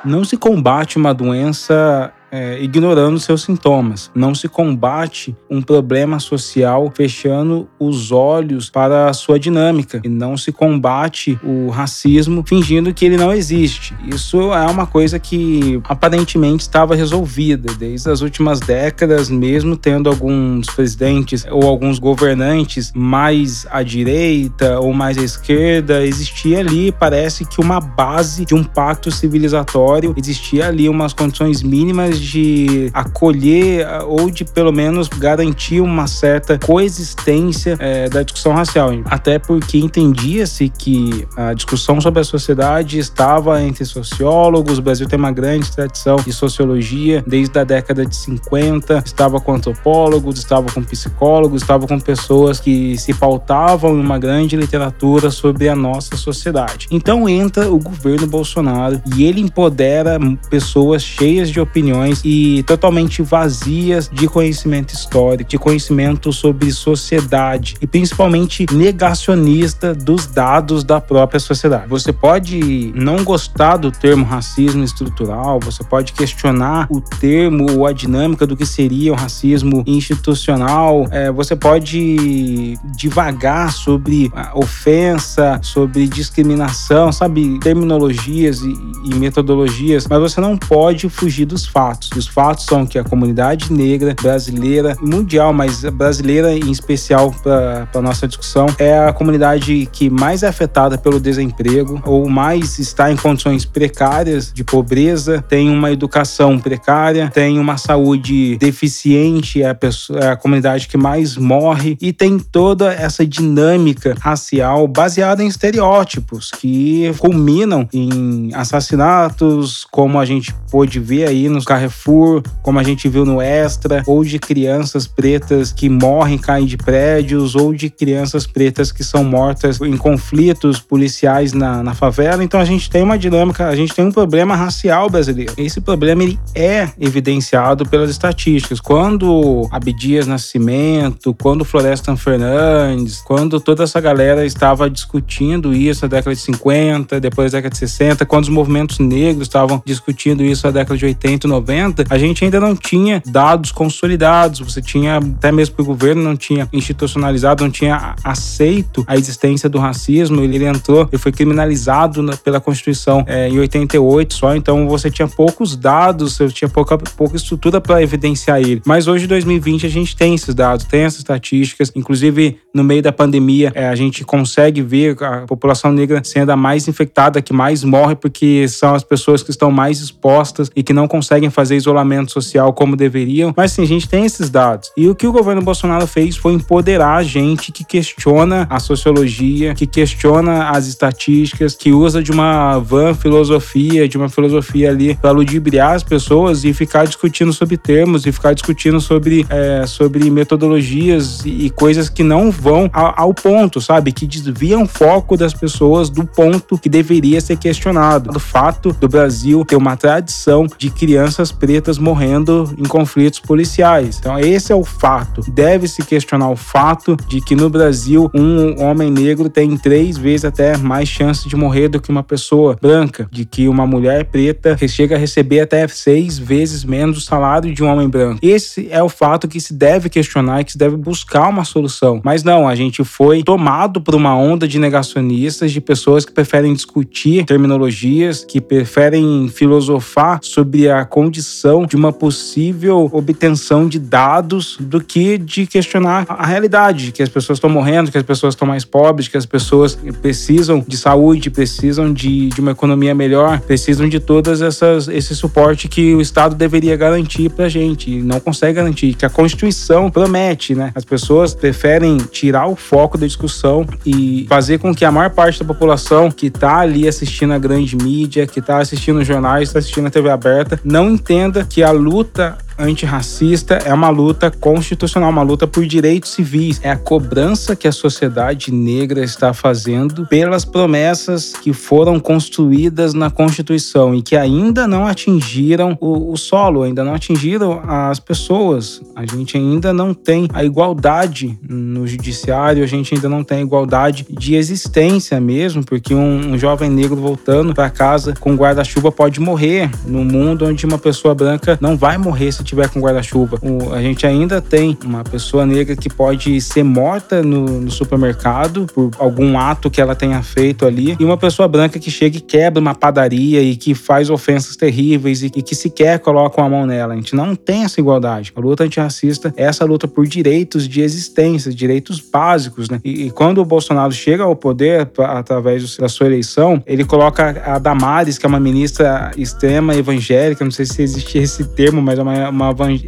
Não 0.03 0.23
se 0.23 0.37
combate 0.37 0.97
uma 0.97 1.13
doença 1.13 2.11
é, 2.31 2.61
ignorando 2.61 3.19
seus 3.19 3.43
sintomas. 3.43 4.11
Não 4.13 4.33
se 4.35 4.47
combate 4.47 5.35
um 5.49 5.61
problema 5.61 6.19
social 6.19 6.91
fechando 6.95 7.67
os 7.79 8.11
olhos 8.11 8.69
para 8.69 9.09
a 9.09 9.13
sua 9.13 9.39
dinâmica. 9.39 10.01
E 10.03 10.09
não 10.09 10.37
se 10.37 10.51
combate 10.51 11.39
o 11.43 11.69
racismo 11.69 12.43
fingindo 12.45 12.93
que 12.93 13.05
ele 13.05 13.17
não 13.17 13.33
existe. 13.33 13.95
Isso 14.05 14.53
é 14.53 14.65
uma 14.67 14.85
coisa 14.85 15.19
que 15.19 15.81
aparentemente 15.85 16.61
estava 16.61 16.95
resolvida 16.95 17.73
desde 17.73 18.09
as 18.09 18.21
últimas 18.21 18.59
décadas, 18.59 19.29
mesmo 19.29 19.75
tendo 19.75 20.09
alguns 20.09 20.67
presidentes 20.67 21.45
ou 21.49 21.63
alguns 21.63 21.99
governantes 21.99 22.91
mais 22.95 23.65
à 23.69 23.81
direita 23.83 24.79
ou 24.79 24.93
mais 24.93 25.17
à 25.17 25.21
esquerda, 25.21 26.05
existia 26.05 26.59
ali, 26.59 26.91
parece 26.91 27.45
que 27.45 27.61
uma 27.61 27.79
base 27.79 28.45
de 28.45 28.53
um 28.53 28.63
pacto 28.63 29.11
civilizatório, 29.11 30.13
existia 30.17 30.67
ali 30.67 30.87
umas 30.89 31.13
condições 31.13 31.63
mínimas 31.63 32.18
de 32.19 32.89
acolher 32.93 33.87
ou 34.07 34.29
de 34.29 34.43
pelo 34.45 34.71
menos 34.71 35.07
garantir 35.07 35.81
uma 35.81 36.07
certa 36.07 36.57
coexistência 36.57 37.77
é, 37.79 38.09
da 38.09 38.23
discussão 38.23 38.53
racial. 38.53 38.89
Até 39.05 39.39
porque 39.39 39.77
entendia-se 39.77 40.69
que 40.69 41.27
a 41.35 41.53
discussão 41.53 42.01
sobre 42.01 42.21
a 42.21 42.23
sociedade 42.23 42.97
estava 42.97 43.61
entre 43.61 43.85
sociólogos, 43.85 44.77
o 44.77 44.81
Brasil 44.81 45.07
tem 45.07 45.17
uma 45.17 45.31
grande 45.31 45.71
tradição 45.71 46.17
de 46.17 46.33
sociologia 46.33 47.23
desde 47.25 47.57
a 47.59 47.63
década 47.63 48.05
de 48.05 48.15
50, 48.15 49.03
estava 49.05 49.39
com 49.39 49.53
antropólogos, 49.53 50.37
estava 50.39 50.71
com 50.71 50.83
psicólogos, 50.83 51.61
estava 51.61 51.87
com 51.87 51.99
pessoas 51.99 52.59
que 52.59 52.97
se 52.97 53.13
pautavam 53.13 53.95
em 53.95 54.01
uma 54.01 54.17
grande 54.17 54.55
literatura 54.55 55.29
sobre 55.29 55.69
a 55.69 55.75
nossa 55.75 56.17
sociedade. 56.17 56.87
Então 56.91 57.29
entra 57.29 57.71
o 57.71 57.77
governo 57.77 58.27
Bolsonaro 58.27 59.01
e 59.15 59.23
ele 59.23 59.41
empodera 59.41 60.19
pessoas 60.49 61.03
cheias 61.03 61.49
de 61.49 61.59
opiniões 61.59 62.08
e 62.23 62.63
totalmente 62.63 63.21
vazias 63.21 64.09
de 64.11 64.27
conhecimento 64.27 64.93
histórico, 64.93 65.49
de 65.49 65.57
conhecimento 65.57 66.31
sobre 66.31 66.71
sociedade 66.71 67.75
e 67.81 67.87
principalmente 67.87 68.65
negacionista 68.71 69.93
dos 69.93 70.25
dados 70.25 70.83
da 70.83 70.99
própria 70.99 71.39
sociedade. 71.39 71.87
Você 71.87 72.11
pode 72.11 72.91
não 72.95 73.23
gostar 73.23 73.77
do 73.77 73.91
termo 73.91 74.25
racismo 74.25 74.83
estrutural, 74.83 75.59
você 75.59 75.83
pode 75.83 76.13
questionar 76.13 76.87
o 76.89 77.01
termo 77.01 77.71
ou 77.71 77.85
a 77.85 77.93
dinâmica 77.93 78.45
do 78.45 78.55
que 78.55 78.65
seria 78.65 79.11
o 79.11 79.15
racismo 79.15 79.83
institucional, 79.85 81.07
é, 81.11 81.31
você 81.31 81.55
pode 81.55 82.77
divagar 82.95 83.71
sobre 83.71 84.31
ofensa, 84.53 85.59
sobre 85.61 86.07
discriminação, 86.07 87.11
sabe, 87.11 87.59
terminologias 87.59 88.61
e, 88.61 88.73
e 89.05 89.15
metodologias, 89.15 90.07
mas 90.07 90.19
você 90.19 90.41
não 90.41 90.57
pode 90.57 91.09
fugir 91.09 91.45
dos 91.45 91.65
fatos 91.65 91.98
fatos. 91.99 92.09
Os 92.15 92.27
fatos 92.27 92.65
são 92.65 92.85
que 92.85 92.97
a 92.97 93.03
comunidade 93.03 93.71
negra 93.71 94.15
brasileira, 94.19 94.95
mundial, 95.01 95.51
mas 95.51 95.83
brasileira 95.83 96.53
em 96.53 96.71
especial 96.71 97.31
para 97.31 98.01
nossa 98.01 98.27
discussão, 98.27 98.67
é 98.77 98.97
a 98.97 99.11
comunidade 99.11 99.87
que 99.91 100.09
mais 100.09 100.43
é 100.43 100.47
afetada 100.47 100.97
pelo 100.97 101.19
desemprego 101.19 102.01
ou 102.05 102.29
mais 102.29 102.79
está 102.79 103.11
em 103.11 103.17
condições 103.17 103.65
precárias 103.65 104.51
de 104.53 104.63
pobreza, 104.63 105.43
tem 105.47 105.69
uma 105.69 105.91
educação 105.91 106.57
precária, 106.57 107.29
tem 107.33 107.59
uma 107.59 107.77
saúde 107.77 108.57
deficiente, 108.57 109.61
é 109.61 109.69
a, 109.69 109.75
pessoa, 109.75 110.19
é 110.19 110.27
a 110.29 110.35
comunidade 110.35 110.87
que 110.87 110.97
mais 110.97 111.35
morre 111.35 111.97
e 112.01 112.13
tem 112.13 112.39
toda 112.39 112.93
essa 112.93 113.25
dinâmica 113.25 114.15
racial 114.19 114.87
baseada 114.87 115.43
em 115.43 115.47
estereótipos 115.47 116.51
que 116.51 117.11
culminam 117.17 117.87
em 117.91 118.51
assassinatos, 118.53 119.85
como 119.91 120.19
a 120.19 120.25
gente 120.25 120.53
pôde 120.71 120.99
ver 120.99 121.27
aí 121.27 121.49
nos 121.49 121.65
carros 121.65 121.88
Carrefour, 121.89 122.43
como 122.61 122.79
a 122.79 122.83
gente 122.83 123.09
viu 123.09 123.25
no 123.25 123.41
Extra, 123.41 124.03
ou 124.05 124.23
de 124.23 124.37
crianças 124.37 125.07
pretas 125.07 125.73
que 125.73 125.89
morrem, 125.89 126.37
caem 126.37 126.65
de 126.65 126.77
prédios, 126.77 127.55
ou 127.55 127.73
de 127.73 127.89
crianças 127.89 128.45
pretas 128.45 128.91
que 128.91 129.03
são 129.03 129.23
mortas 129.23 129.81
em 129.81 129.97
conflitos 129.97 130.79
policiais 130.79 131.51
na, 131.51 131.83
na 131.83 131.93
favela. 131.93 132.43
Então 132.43 132.59
a 132.59 132.65
gente 132.65 132.89
tem 132.89 133.01
uma 133.01 133.17
dinâmica, 133.17 133.67
a 133.67 133.75
gente 133.75 133.93
tem 133.93 134.05
um 134.05 134.11
problema 134.11 134.55
racial 134.55 135.09
brasileiro. 135.09 135.53
Esse 135.57 135.81
problema 135.81 136.23
ele 136.23 136.39
é 136.53 136.89
evidenciado 136.99 137.85
pelas 137.85 138.09
estatísticas. 138.09 138.79
Quando 138.79 139.67
Abdias 139.71 140.27
Nascimento, 140.27 141.33
quando 141.33 141.65
Florestan 141.65 142.15
Fernandes, 142.15 143.21
quando 143.21 143.59
toda 143.59 143.83
essa 143.83 143.99
galera 143.99 144.45
estava 144.45 144.89
discutindo 144.89 145.73
isso 145.73 146.03
na 146.03 146.09
década 146.09 146.35
de 146.35 146.41
50, 146.41 147.19
depois 147.19 147.51
da 147.51 147.57
década 147.57 147.73
de 147.73 147.79
60, 147.79 148.25
quando 148.25 148.43
os 148.43 148.49
movimentos 148.49 148.99
negros 148.99 149.47
estavam 149.47 149.81
discutindo 149.85 150.43
isso 150.43 150.65
na 150.67 150.71
década 150.71 150.97
de 150.97 151.05
80 151.05 151.47
e 151.47 151.49
90, 151.49 151.78
90, 151.79 152.05
a 152.09 152.17
gente 152.17 152.43
ainda 152.43 152.59
não 152.59 152.75
tinha 152.75 153.21
dados 153.25 153.71
consolidados. 153.71 154.59
Você 154.59 154.81
tinha, 154.81 155.17
até 155.17 155.51
mesmo 155.51 155.75
que 155.75 155.81
o 155.81 155.85
governo 155.85 156.21
não 156.21 156.35
tinha 156.35 156.67
institucionalizado, 156.73 157.63
não 157.63 157.71
tinha 157.71 158.15
aceito 158.23 159.03
a 159.07 159.15
existência 159.15 159.69
do 159.69 159.79
racismo. 159.79 160.41
Ele, 160.41 160.65
entrou, 160.65 161.07
ele 161.11 161.17
foi 161.17 161.31
criminalizado 161.31 162.21
na, 162.21 162.35
pela 162.35 162.59
Constituição 162.59 163.23
é, 163.27 163.47
em 163.47 163.59
88 163.59 164.33
só. 164.33 164.55
Então 164.55 164.87
você 164.87 165.09
tinha 165.09 165.27
poucos 165.27 165.75
dados, 165.75 166.37
você 166.37 166.49
tinha 166.49 166.69
pouca, 166.69 166.97
pouca 166.97 167.35
estrutura 167.35 167.79
para 167.79 168.01
evidenciar 168.03 168.59
ele. 168.59 168.81
Mas 168.85 169.07
hoje, 169.07 169.25
em 169.25 169.27
2020, 169.27 169.85
a 169.85 169.89
gente 169.89 170.15
tem 170.15 170.35
esses 170.35 170.53
dados, 170.53 170.85
tem 170.85 171.01
essas 171.01 171.19
estatísticas. 171.19 171.91
Inclusive, 171.95 172.57
no 172.73 172.83
meio 172.83 173.01
da 173.01 173.11
pandemia, 173.11 173.71
é, 173.73 173.87
a 173.87 173.95
gente 173.95 174.23
consegue 174.23 174.81
ver 174.81 175.21
a 175.23 175.41
população 175.41 175.91
negra 175.91 176.21
sendo 176.23 176.51
a 176.51 176.55
mais 176.55 176.87
infectada, 176.87 177.41
que 177.41 177.53
mais 177.53 177.83
morre, 177.83 178.15
porque 178.15 178.67
são 178.67 178.93
as 178.93 179.03
pessoas 179.03 179.41
que 179.41 179.51
estão 179.51 179.71
mais 179.71 179.99
expostas 179.99 180.69
e 180.75 180.83
que 180.83 180.93
não 180.93 181.07
conseguem 181.07 181.49
fazer 181.49 181.68
fazer 181.69 181.75
isolamento 181.75 182.31
social 182.31 182.73
como 182.73 182.95
deveriam, 182.95 183.53
mas 183.55 183.71
sim, 183.71 183.83
a 183.83 183.87
gente 183.87 184.09
tem 184.09 184.25
esses 184.25 184.49
dados. 184.49 184.91
E 184.97 185.07
o 185.07 185.13
que 185.13 185.27
o 185.27 185.31
governo 185.31 185.61
Bolsonaro 185.61 186.07
fez 186.07 186.35
foi 186.35 186.53
empoderar 186.53 187.17
a 187.17 187.23
gente 187.23 187.71
que 187.71 187.83
questiona 187.83 188.65
a 188.69 188.79
sociologia, 188.79 189.75
que 189.75 189.85
questiona 189.85 190.69
as 190.69 190.87
estatísticas, 190.87 191.75
que 191.75 191.91
usa 191.91 192.23
de 192.23 192.31
uma 192.31 192.79
van 192.79 193.13
filosofia, 193.13 194.07
de 194.07 194.17
uma 194.17 194.29
filosofia 194.29 194.89
ali 194.89 195.15
para 195.15 195.31
ludibriar 195.31 195.95
as 195.95 196.03
pessoas 196.03 196.63
e 196.63 196.73
ficar 196.73 197.05
discutindo 197.05 197.53
sobre 197.53 197.77
termos 197.77 198.25
e 198.25 198.31
ficar 198.31 198.53
discutindo 198.53 198.99
sobre, 198.99 199.45
é, 199.49 199.85
sobre 199.85 200.29
metodologias 200.31 201.43
e 201.45 201.69
coisas 201.69 202.09
que 202.09 202.23
não 202.23 202.49
vão 202.49 202.89
ao, 202.93 203.33
ponto, 203.33 203.79
sabe? 203.79 204.11
Que 204.11 204.25
desviam 204.25 204.83
o 204.83 204.87
foco 204.87 205.37
das 205.37 205.53
pessoas 205.53 206.09
do 206.09 206.25
ponto 206.25 206.77
que 206.77 206.89
deveria 206.89 207.39
ser 207.39 207.57
questionado. 207.57 208.31
Do 208.31 208.39
fato 208.39 208.91
do 208.93 209.07
Brasil 209.07 209.63
ter 209.63 209.75
uma 209.75 209.95
tradição 209.95 210.65
de 210.77 210.89
crianças 210.89 211.51
pretas 211.59 211.97
morrendo 211.97 212.73
em 212.77 212.83
conflitos 212.83 213.39
policiais. 213.39 214.17
Então, 214.19 214.39
esse 214.39 214.71
é 214.71 214.75
o 214.75 214.83
fato. 214.83 215.41
Deve-se 215.51 216.03
questionar 216.03 216.49
o 216.49 216.55
fato 216.55 217.17
de 217.27 217.41
que 217.41 217.55
no 217.55 217.69
Brasil 217.69 218.31
um 218.33 218.81
homem 218.81 219.11
negro 219.11 219.49
tem 219.49 219.75
três 219.77 220.17
vezes 220.17 220.45
até 220.45 220.77
mais 220.77 221.09
chance 221.09 221.47
de 221.47 221.55
morrer 221.55 221.89
do 221.89 222.01
que 222.01 222.09
uma 222.09 222.23
pessoa 222.23 222.77
branca, 222.81 223.27
de 223.31 223.45
que 223.45 223.67
uma 223.67 223.85
mulher 223.85 224.25
preta 224.25 224.77
chega 224.87 225.15
a 225.15 225.19
receber 225.19 225.59
até 225.59 225.87
seis 225.87 226.37
vezes 226.37 226.83
menos 226.83 227.17
o 227.17 227.21
salário 227.21 227.73
de 227.73 227.83
um 227.83 227.87
homem 227.87 228.09
branco. 228.09 228.39
Esse 228.41 228.87
é 228.89 229.03
o 229.03 229.09
fato 229.09 229.47
que 229.47 229.59
se 229.59 229.73
deve 229.73 230.09
questionar 230.09 230.61
e 230.61 230.63
que 230.63 230.71
se 230.71 230.77
deve 230.77 230.95
buscar 230.95 231.47
uma 231.49 231.63
solução. 231.63 232.21
Mas 232.23 232.43
não, 232.43 232.67
a 232.67 232.75
gente 232.75 233.03
foi 233.03 233.43
tomado 233.43 234.01
por 234.01 234.15
uma 234.15 234.35
onda 234.35 234.67
de 234.67 234.79
negacionistas, 234.79 235.71
de 235.71 235.81
pessoas 235.81 236.25
que 236.25 236.31
preferem 236.31 236.73
discutir 236.73 237.45
terminologias, 237.45 238.43
que 238.43 238.61
preferem 238.61 239.49
filosofar 239.49 240.39
sobre 240.41 240.89
a 240.89 241.05
condição 241.05 241.38
condição 241.39 241.85
de 241.85 241.95
uma 241.95 242.11
possível 242.11 243.09
obtenção 243.13 243.87
de 243.87 243.97
dados 243.97 244.77
do 244.79 244.99
que 244.99 245.37
de 245.37 245.65
questionar 245.65 246.25
a 246.27 246.45
realidade, 246.45 247.13
que 247.13 247.23
as 247.23 247.29
pessoas 247.29 247.57
estão 247.57 247.69
morrendo, 247.69 248.11
que 248.11 248.17
as 248.17 248.23
pessoas 248.23 248.53
estão 248.53 248.67
mais 248.67 248.83
pobres, 248.83 249.29
que 249.29 249.37
as 249.37 249.45
pessoas 249.45 249.97
precisam 250.21 250.83
de 250.85 250.97
saúde, 250.97 251.49
precisam 251.49 252.11
de, 252.11 252.49
de 252.49 252.59
uma 252.59 252.71
economia 252.71 253.15
melhor, 253.15 253.61
precisam 253.61 254.09
de 254.09 254.19
todas 254.19 254.61
essas 254.61 255.07
esse 255.07 255.33
suporte 255.33 255.87
que 255.87 256.13
o 256.13 256.19
Estado 256.19 256.55
deveria 256.55 256.97
garantir 256.97 257.49
para 257.49 257.65
a 257.65 257.69
gente 257.69 258.11
e 258.11 258.21
não 258.21 258.41
consegue 258.41 258.73
garantir, 258.73 259.13
que 259.13 259.25
a 259.25 259.29
Constituição 259.29 260.11
promete, 260.11 260.75
né? 260.75 260.91
As 260.93 261.05
pessoas 261.05 261.53
preferem 261.53 262.17
tirar 262.17 262.67
o 262.67 262.75
foco 262.75 263.17
da 263.17 263.25
discussão 263.25 263.85
e 264.05 264.45
fazer 264.49 264.77
com 264.79 264.93
que 264.93 265.05
a 265.05 265.11
maior 265.11 265.29
parte 265.29 265.59
da 265.59 265.65
população 265.65 266.29
que 266.29 266.47
está 266.47 266.79
ali 266.79 267.07
assistindo 267.07 267.53
a 267.53 267.57
grande 267.57 267.95
mídia, 267.95 268.45
que 268.45 268.59
está 268.59 268.79
assistindo 268.79 269.23
jornais, 269.23 269.69
está 269.69 269.79
assistindo 269.79 270.07
a 270.07 270.09
TV 270.09 270.29
aberta, 270.29 270.79
não 270.83 271.17
entenda 271.29 271.63
que 271.63 271.83
a 271.83 271.91
luta 271.93 272.57
antirracista 272.79 273.75
é 273.75 273.93
uma 273.93 274.09
luta 274.09 274.49
constitucional, 274.49 275.29
uma 275.29 275.41
luta 275.41 275.67
por 275.67 275.85
direitos 275.85 276.31
civis. 276.31 276.79
É 276.81 276.89
a 276.89 276.95
cobrança 276.95 277.75
que 277.75 277.87
a 277.87 277.91
sociedade 277.91 278.71
negra 278.71 279.23
está 279.23 279.53
fazendo 279.53 280.25
pelas 280.25 280.63
promessas 280.63 281.53
que 281.53 281.73
foram 281.73 282.19
construídas 282.19 283.13
na 283.13 283.29
Constituição 283.29 284.15
e 284.15 284.21
que 284.21 284.35
ainda 284.35 284.87
não 284.87 285.05
atingiram 285.05 285.97
o, 285.99 286.31
o 286.31 286.37
solo, 286.37 286.83
ainda 286.83 287.03
não 287.03 287.13
atingiram 287.13 287.81
as 287.85 288.19
pessoas. 288.19 289.01
A 289.15 289.25
gente 289.25 289.57
ainda 289.57 289.91
não 289.91 290.13
tem 290.13 290.47
a 290.53 290.63
igualdade 290.63 291.59
no 291.67 292.07
judiciário, 292.07 292.83
a 292.83 292.87
gente 292.87 293.13
ainda 293.13 293.27
não 293.27 293.43
tem 293.43 293.59
a 293.59 293.61
igualdade 293.61 294.25
de 294.29 294.55
existência 294.55 295.39
mesmo, 295.39 295.83
porque 295.83 296.13
um, 296.13 296.53
um 296.53 296.57
jovem 296.57 296.89
negro 296.89 297.17
voltando 297.17 297.73
para 297.73 297.89
casa 297.89 298.33
com 298.39 298.55
guarda-chuva 298.55 299.11
pode 299.11 299.39
morrer 299.39 299.89
no 300.05 300.23
mundo 300.23 300.65
onde 300.65 300.85
uma 300.85 300.97
pessoa 300.97 301.35
branca 301.35 301.77
não 301.81 301.97
vai 301.97 302.17
morrer 302.17 302.51
se 302.51 302.63
tiver 302.69 302.89
com 302.89 302.99
guarda-chuva. 302.99 303.59
A 303.93 304.01
gente 304.01 304.25
ainda 304.25 304.61
tem 304.61 304.97
uma 305.03 305.23
pessoa 305.23 305.65
negra 305.65 305.95
que 305.95 306.09
pode 306.09 306.59
ser 306.61 306.83
morta 306.83 307.41
no, 307.41 307.81
no, 307.81 307.91
supermercado 307.91 308.85
por 308.93 309.11
algum 309.17 309.57
ato 309.57 309.89
que 309.89 309.99
ela 309.99 310.15
tenha 310.15 310.41
feito 310.43 310.85
ali, 310.85 311.15
e 311.19 311.25
uma 311.25 311.37
pessoa 311.37 311.67
branca 311.67 311.99
que 311.99 312.11
chega 312.11 312.37
e 312.37 312.41
quebra 312.41 312.79
uma 312.79 312.93
padaria 312.95 313.61
e 313.61 313.75
que 313.75 313.93
faz 313.93 314.29
ofensas 314.29 314.75
terríveis 314.75 315.41
e, 315.41 315.47
e 315.47 315.61
que 315.61 315.75
sequer 315.75 316.19
coloca 316.19 316.61
uma 316.61 316.69
mão 316.69 316.85
nela. 316.85 317.13
A 317.13 317.15
gente 317.15 317.35
não 317.35 317.55
tem 317.55 317.83
essa 317.83 317.99
igualdade. 317.99 318.51
A 318.55 318.59
luta 318.59 318.83
antirracista 318.83 319.53
é 319.57 319.63
essa 319.63 319.85
luta 319.85 320.07
por 320.07 320.27
direitos 320.27 320.87
de 320.87 321.01
existência, 321.01 321.73
direitos 321.73 322.19
básicos, 322.19 322.89
né? 322.89 322.99
E, 323.03 323.27
e 323.27 323.31
quando 323.31 323.59
o 323.59 323.65
Bolsonaro 323.65 324.11
chega 324.11 324.43
ao 324.43 324.55
poder 324.55 325.09
através 325.17 325.97
da 325.97 326.07
sua 326.07 326.27
eleição, 326.27 326.83
ele 326.85 327.03
coloca 327.03 327.61
a 327.65 327.79
Damares, 327.79 328.37
que 328.37 328.45
é 328.45 328.49
uma 328.49 328.59
ministra 328.59 329.31
extrema 329.37 329.95
evangélica, 329.95 330.63
não 330.63 330.71
sei 330.71 330.85
se 330.85 331.01
existe 331.01 331.37
esse 331.37 331.63
termo, 331.69 332.01
mas 332.01 332.19
é 332.19 332.21
uma, 332.21 332.49
uma 332.49 332.58